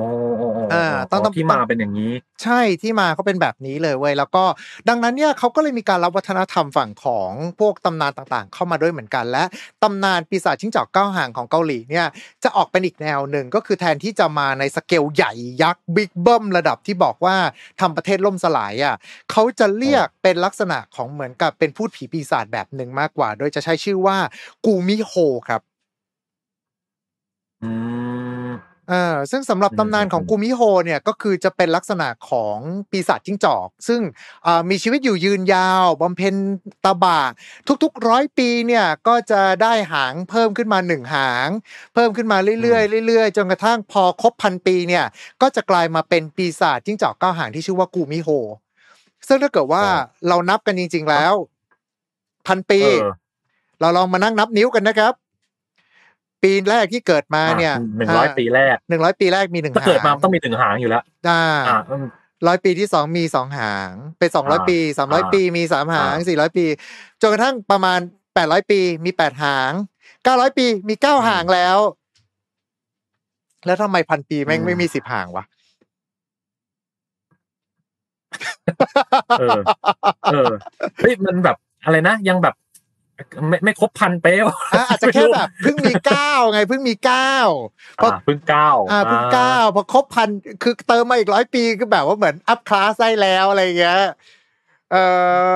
[0.00, 0.06] อ้
[0.38, 4.44] โอ้โอ้อ่าต้องต้องที่มาเป็นอย่างนี้ ใช่ที่มาเขาเป็นแบบนี้เลยเว้ยแล้วก็
[4.88, 7.30] ดังนั้นเนี่ยเขาก็เลยมีการรับวัฒนธรรมฝั่งของ
[7.60, 9.44] พวกตำนานต่างๆ เข้ามาด้วยเหมือนกัน และ
[9.82, 12.06] ตำนานปีศาจจิ้งจอกเก้าหางของเกาหลีเนี่ย
[12.44, 15.32] จะออกเป็นอีกแนวหนึ่งก็คือแทนที่จะมาในสเกลใหญ่
[15.62, 17.36] ยักษ์บิ๊กเบิ้มระดับที่บอกว่า
[17.80, 18.96] ทำประเทศล่มสลายอะ
[19.30, 24.18] เขาจะเรียกเป็นลักษณะของเหมือนกับเป็นภูตผีปีศาจแบบหนึ่งมากกว่า โดยจะใช้ชื่อว่า
[24.64, 25.14] กูมิโฮ
[25.48, 25.62] ครับ
[27.62, 27.70] อื
[28.46, 32.58] มเออซึ่งสำหรับอืมตำนานของอืมกูมิโฮเนี่ยก็คือจะเป็นลักษณะของ
[32.90, 34.00] ปีศาจจิ้งจอก ซึ่ง
[34.46, 36.34] อ่ามีชีวิตอยู่ยืนยาวบำเพ็ญ
[36.84, 37.20] ตบะ
[37.82, 41.48] ทุกๆร้อยปีเนี่ยก็จะได้หางเพิ่มขึ้นมาหนึ่งหาง
[41.94, 45.04] เพิ่มขึ้นมาเรื่อยๆเรื่อยๆ จนกระทั่งพอครบพันปีเนี่ย
[45.42, 48.28] ก็จะกลายมาเป็นปีศาจจิ้งจอกเก้าหางที่ชื่อว่ากูมิโฮ
[49.28, 51.34] ซึ่งถ้าเกิดว่าเออเรานับกันจริง ๆแล้ว
[52.46, 53.06] พันปีเออ
[53.80, 55.12] เราลองมานั่งนับนิ้วกันนะครับ
[56.46, 62.04] ปีแรกที่เกิดมาเนี่ยหนึ่งร้อยปีแรกหนึ่งร้อยปีแรกมีหนึ่งถ้าหางเกิดมาต้องมีถึงหางอยู่แล้วอ่าอ่าอืม
[62.46, 66.64] ร้อยปีที่สองมีสองหาง เป็นสองร้อยอ่าปีสามร้อยอ่าปีมีสามหางอ่าสี่ร้อยปี
[67.20, 67.98] จนกระทั่งประมาณ
[68.34, 69.72] แปดร้อยปีมีแปดหาง
[70.24, 71.78] เก้าร้อยปีมีเก้าหางแล้ว
[73.66, 75.44] แล้วทำไมพันปีแม่งไม่มีสิบหางวะ
[79.40, 79.60] เออ
[80.32, 80.52] เออ
[80.96, 82.54] เฮ้ยมันแบบอะไรนะยังแบบ
[83.48, 87.32] ไม่ไม่ครบพันเป๊ะวะอะอาจจะแค่แบบเพิ่งมีเก้าไงเพิ่งมีเก้า
[88.02, 90.28] พออ่าเพิ่งเก้าอ่าเพิ่งเก้าพอครบพัน
[90.62, 94.00] คือเติมมาอีกร้อยปีก็แบบว่าเหมือนอัพคลาสได้แล้วอะไรอย่างเงี้ย
[94.92, 95.04] เอ่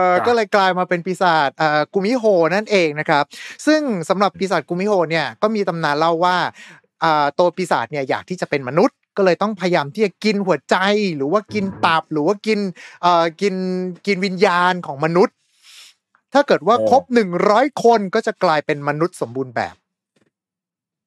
[0.09, 3.25] อก็เลยกลายมาเป็นปีศาจเอ่อกุมิโฮนั่นเองนะครับ
[3.67, 6.37] ซึ่งสำหรับปีศาจกุมิโฮเนี่ยก็มีตำนานเล่าว่า
[7.05, 10.77] อ่าตัวปีศาจเนี่ยอยากที่จะเป็นมนุษย์ก็เลยต้องพยายามที่จะกินหัวใจ
[11.17, 12.59] หรือว่ากินตับหรือว่ากิน
[13.03, 13.55] เอ่อกิน
[14.07, 15.35] กินวิญญาณของมนุษย์
[16.35, 19.75] ถ้าเกิดว่าครบหนึ่งร้อยคนก็จะกลายเป็นมนุษย์สมบูรณ์แบบ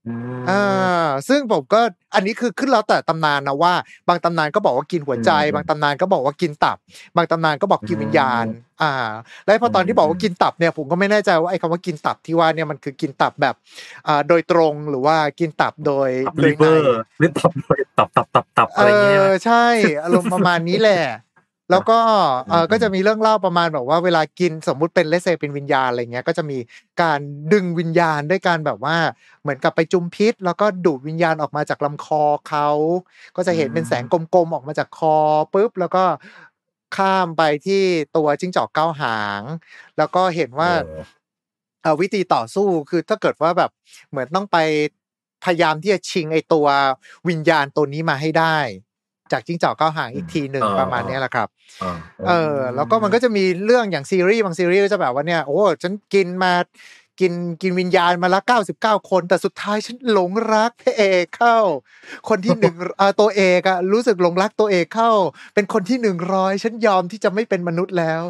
[0.08, 1.82] อืมอ่าซึ่งผมก็
[2.16, 3.74] อันนี้คือขึ้นแล้วแต่ตำนานนะว่า
[4.08, 6.78] บางตำนานก็บอกว่ากินหัวใจอืมบางตำนานก็บอกว่ากินตับ
[7.16, 8.46] บางตำนานก็บอกกินอืมวิญญาณ
[8.82, 8.92] อ่า
[9.46, 13.56] และพอตอนที่บอกว่าอืมกินตับเนี่ยผมก็ไม่แน่ใจว่าไอ้คำว่ากินตับที่ว่าเนี่ยมันคือกินตับแบบ
[14.08, 17.52] อ่าโดยตรงหรือว่ากินตับโดยตับโดลิยเวในอร์หรือตับ
[17.98, 19.66] ตับตับตับตับเออะไรเงี้ยอใช่
[20.04, 21.02] อารมณ์ประมาณนี้แหละ
[21.72, 22.00] แล้วก็
[22.50, 26.58] เอออืมก็จะมีเรื่องเล่าประมาณแบบว่าเวลากินสมมุติเป็นเลสเซเป็นวิญญาณอะไรเงี้ยก็จะมี
[27.02, 27.20] การ
[27.54, 28.98] ดึงวิญญาณด้วยการแบบว่า
[29.42, 32.70] เหมือนกับไปจุมพิษ แล้วก็ดูดวิญญาณออกมาจากลำคอเขา
[33.36, 35.16] ก็จะเห็นเป็นแสงกลมๆออกมาจากคอ
[35.54, 36.04] ปุ๊บแล้วก็
[36.98, 37.82] ข้ามไปที่
[38.16, 39.42] ตัวจิ้งจอกเก้าหาง
[39.98, 41.04] แล้วก็เห็นว่าเออ
[41.82, 43.72] เอ่อวิธีต่อสู้คือถ้าเกิดว่าแบบ
[44.10, 44.58] เหมือนต้องไป
[45.44, 46.68] พยายามที่จะชิงไอตัว
[47.30, 48.58] วิญญาณตัวนี้มาให้ได้
[49.34, 51.48] จากจิ้งจอกเก้าหางอีกทีหนึ่งเออประมาณเนี้ยแหละครับ
[51.84, 51.96] อ่า
[52.28, 56.54] เออแล้วก็มันก็จะมีเรื่องอย่างซีรีส์บางซีรีส์ก็จะแบบว่าเนี่ยโอ้ฉันกินมา
[57.22, 61.58] กินกินวิญญาณมาละเก้าสิบเก้าคน แต่สุดท้ายฉันหลงรักพระเอกเข้า
[62.30, 65.12] คนที่หนึ่งเอ่อตัวเอกอะรู้สึกหลงรักตัวเอกเข้า
[65.54, 68.22] เป็นคนที่หนึ่งร้อยฉันยอมที่จะไม่เป็นมนุษย์แล้ว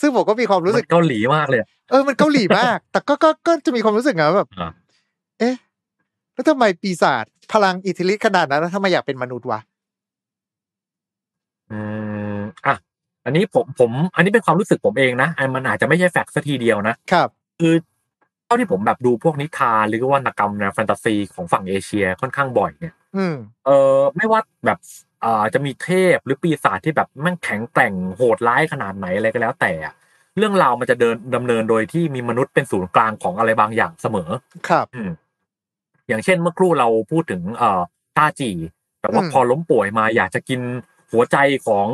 [0.00, 4.70] ซึ่งผมก็มีความรู้สึกมันเกาหลีมากเลย เออมันเกาหลีมาก แต่ก็ก็ก็จะมีความรู้สึกนะแบบอ่า
[5.40, 5.54] เอ๊ะ
[6.40, 9.60] แล้วทำไมปีศาจพลังอิทธิฤทธิ์ขนาดนั้นแล้วทำไมอยากเป็นมนุษย์วะ
[11.70, 11.80] อื
[12.36, 12.76] มอะ
[13.24, 17.28] อันนี้ผมผม อันนี้เป็นความรู้สึกผมเองนะอันมันอาจจะไม่ใช่แฟกต์สัทีเดียวนะครับ
[17.60, 17.74] คือ
[18.44, 23.36] เท่าที่ผมแบบดูพวกนิทานหรือว่าวรรณกรรมแนวแฟนตาซีของฝั่งเอเชียค่อนข้างบ่อยเนี่ย อืม
[23.66, 24.78] เออไม่ว่าแบบ
[25.24, 29.94] อ่าจะมีเทพหรือปีศาจที่แบบแม่งแข็งแกร่งโหดร้ายขนาดไหนอะไรก็แล้วแต่อะ
[30.38, 34.30] เรื่องราวมันจะเดินดำเนินโดยที่มีมนุษย์เป็นศูนย์กลางของอะไรบางอย่างเสมอ
[34.68, 35.10] ครับ อืม
[36.10, 37.80] อย่างเช่นเมื่อครู่เราพูดถึงเอ่อ
[38.16, 38.50] ต้าจี
[39.00, 40.60] แบบว่าอืมพอล้มป่วยมาอยากจะกิน
[41.12, 41.36] หัวใจ
[41.66, 41.88] ของ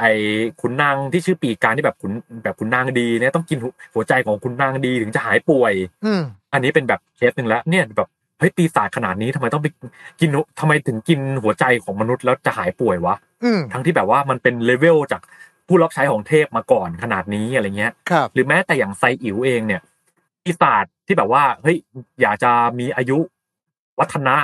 [0.00, 0.12] ไอ้
[0.60, 2.12] ขุนนางที่ชื่อปีกการที่แบบขุน
[2.44, 5.72] แบบขุนนางดีเนี่ยต้องกินหัวหัวใจของขุนนางดีถึงจะหายป่วย
[6.04, 6.22] อืม
[6.52, 9.68] อันนี้เป็นแบบเคสหนึ่งแล้ว เนี่ยแบบเฮ้ยปีศาจขนาดนี้ทำไมต้องไป
[10.20, 15.22] กินหัวทำไมถึงกินหัวใจของมนุษย์แล้วจะหายป่วยวะอืมทั้งที่แบบว่ามันเป็นเลเวลจาก
[15.66, 19.80] ผู้รับใช้ของเทพมาก่อนขนาดนี้อะไรเงี้ยครับหรือแม้แต่อย่างไซอิ๋วเองเนี่ย
[20.44, 21.76] ปีศาจที่แบบว่าเฮ้ย
[22.20, 23.18] อยากจะมีอายุ
[24.00, 24.34] วัฒนะ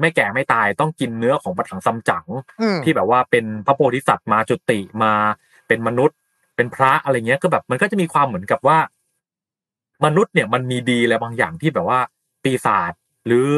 [0.00, 2.26] ไม่แก่ไม่ตายต้องกินเนื้อของปะถังซัมจั๋ง
[2.60, 5.12] อืมที่แบบว่าเป็นพระโพธิสัตว์มาจุติมา
[5.68, 6.16] เป็นมนุษย์
[6.56, 8.78] เป็นพระอะไรเงี้ยก็แบบมันก็จะมีความเหมือนกับว่า
[10.04, 12.00] มนุษย์เนี่ยมันมีดีอะไรบางอย่างที่แบบว่า
[12.42, 12.92] ปีศาจ
[13.26, 13.48] หรือ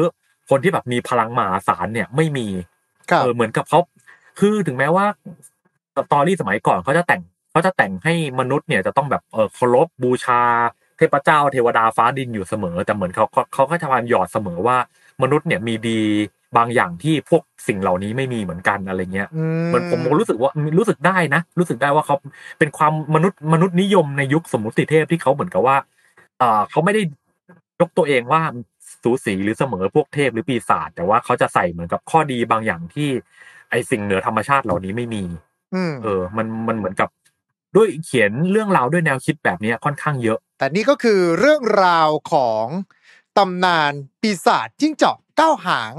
[0.49, 2.47] คนที่แบบมีพลังมหาศาลเนี่ยไม่มี
[3.09, 3.79] ครับเออเหมือนกับเขา
[4.39, 5.05] คือถึงแม้ว่า
[5.95, 7.21] สตอรี่สมัยก่อนเขาจะแต่ง
[7.51, 10.41] เขาจะแต่งให้มนุษย์เนี่ยจะต้องแบบเออเคารพบูชา
[10.97, 15.99] เทพเจ้าเทวดาฟ้าดินอยู่เสมอ แต่เหมือนเขาเขาเขาก็จะพยายามหยอดเสมอว่าม นุษย์เนี่ยมีดี
[16.57, 22.15] บางอย่างที่พวกสิ่งเหล่านี้ไม่มีเหมือนกันอะไรเงี้ยอืมเหมือนผมรู้สึกว่ารู้สึกได้นะ รู้สึกได้ว่าเขา
[22.59, 25.77] เป็นความมนุษย์มนุษย์นิยมในยุคสมมุติเทพที่เขาเหมือนกับว่า
[26.39, 27.01] เอ่อเขาไม่ได้
[27.81, 28.41] ยกตัวเองว่า
[29.03, 33.09] สูสีหรือเสมอพวกเทพหรือปีศาจแต่ว่าเขาจะใส่เหมือนกับข้อดีบางอย่างที่
[33.69, 35.23] ไอสิ่งเหนือธรรมชาติเหล่านี้ไม่มี
[35.75, 37.09] อืมเออ มันมันเหมือนกับ
[37.75, 42.65] ด้วยเขียนเรื่องราวด้วยแนวคิดแบบเนี้ยค่อนข้างเยอะ แต่นี่ก็คือเรื่องราวของ
[43.37, 45.93] ตำนานปีศาจจิ้งจอกเก้าหาง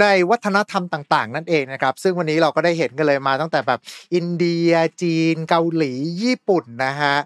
[0.00, 3.80] ในวัฒนธรรมต่างๆ นั่นเองนะครับ ซึ่งวันนี้เราก็ได้เห็นกันเลยมาตั้งแต่แบบ
[4.14, 4.72] อินเดีย
[5.02, 7.16] จีน เกาหลีญี่ปุ่นนะฮะ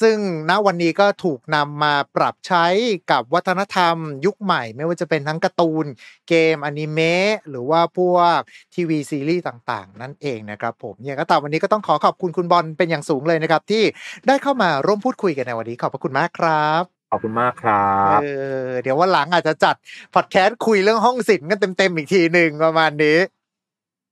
[0.00, 0.16] ซึ่ง
[0.50, 2.66] ณวันนี้ก็ถูกนำมาปรับใช้
[3.10, 3.96] กับวัฒนธรรม
[4.26, 5.86] ยุคใหม่ ไม่ว่าจะเป็นทั้งการ์ตูน
[6.28, 8.38] เกมอนิเมะหรือว่าพวก
[8.74, 13.82] ทีวีซีรีส์ต่างๆ นั่นเองนะครับผมอย่างก็ตามวันนี้ก็ต้องขอขอบคุณคุณบอลเป็นอย่างสูงเลยนะครับที่
[14.26, 18.26] ได้เข้ามาร่วมพูดคุยกันในวันนี้ขอบพระคุณมากครับ อบคุณมากครับเอ
[18.66, 19.74] อเดี๋ยววันหลังอาจจะจัด
[20.14, 23.18] พอดแคสต์คุยเรื่องห้องศิลป์กันเต็มๆอีกทีหนึ่งประมาณนี้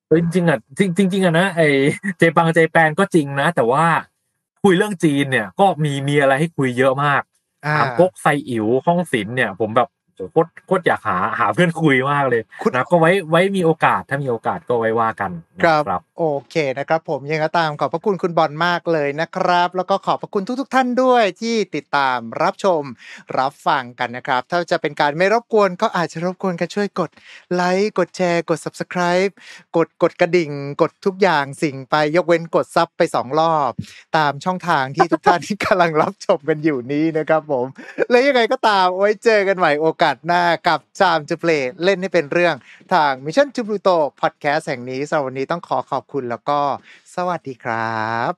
[0.06, 1.62] เออจริงๆอะจริงจริงๆอะนะไอ
[2.18, 3.84] เจปังเจแปนก็จริงนะ แต่ว่า
[4.62, 7.22] คุยเรื่องจีนเนี่ย ก็มีมีอะไรให้คุยเยอะมาก
[7.66, 9.88] อ่าถามก๊กไซอิ๋วห้องศิลป์เนี่ย ผมแบบ
[10.22, 22.82] โหโคตรโคตรอยากหาหาเพื่อนคุยมากเลยคุณนะก็ไว้ไว้มีโอกาสถ้ามีโอกาสก็ไว้ว่ากันนะครับ โอเคนะครับ ผมยังไงก็ตามขอบพระคุณคุณบอลมากเลยนะครับ แล้วก็ขอบพระคุณทุก ๆ ท่านด้วยที่ติดตามรับชม
[23.38, 27.10] รับฟังกันนะครับ ถ้าจะเป็นการไม่รบกวนก็อาจจะรบกวนกันช่วยกด
[27.54, 29.32] ไลค์กดแชร์กด subscribe
[29.76, 30.50] กดกดกระดิ่ง
[30.82, 33.70] กดทุกอย่างสิ่งไปยกเว้นกดซับไปสองรอบ
[34.16, 37.66] ตามช่องทางที่ทุกท่านที่กำลังรับชมกันอยู่นี้นะครับผม
[38.10, 42.54] และยังไงก็ตามไว้เจอกันใหม่โอกาสหน้ากับ Time to Play เล่นให้เป็นเรื่อง
[42.92, 46.60] ทาง Mission to Pluto Podcast แห่งนี้สำหรับวันนี้ต้องขอขอบคุณแล้วก็
[47.14, 48.30] สวัสดีครับ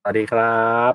[0.00, 0.92] สวัสดีครับ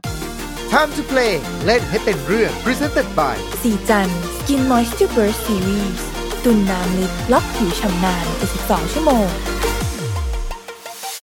[0.72, 1.34] Time to Play
[1.66, 6.02] เล่นให้เป็นเรื่อง Presented by สีจัน Skin Moisture Burst Series
[6.44, 8.26] ตุนน้ำลึกล็อกผิวชำนาน
[8.60, 9.28] 72ชั่วโมง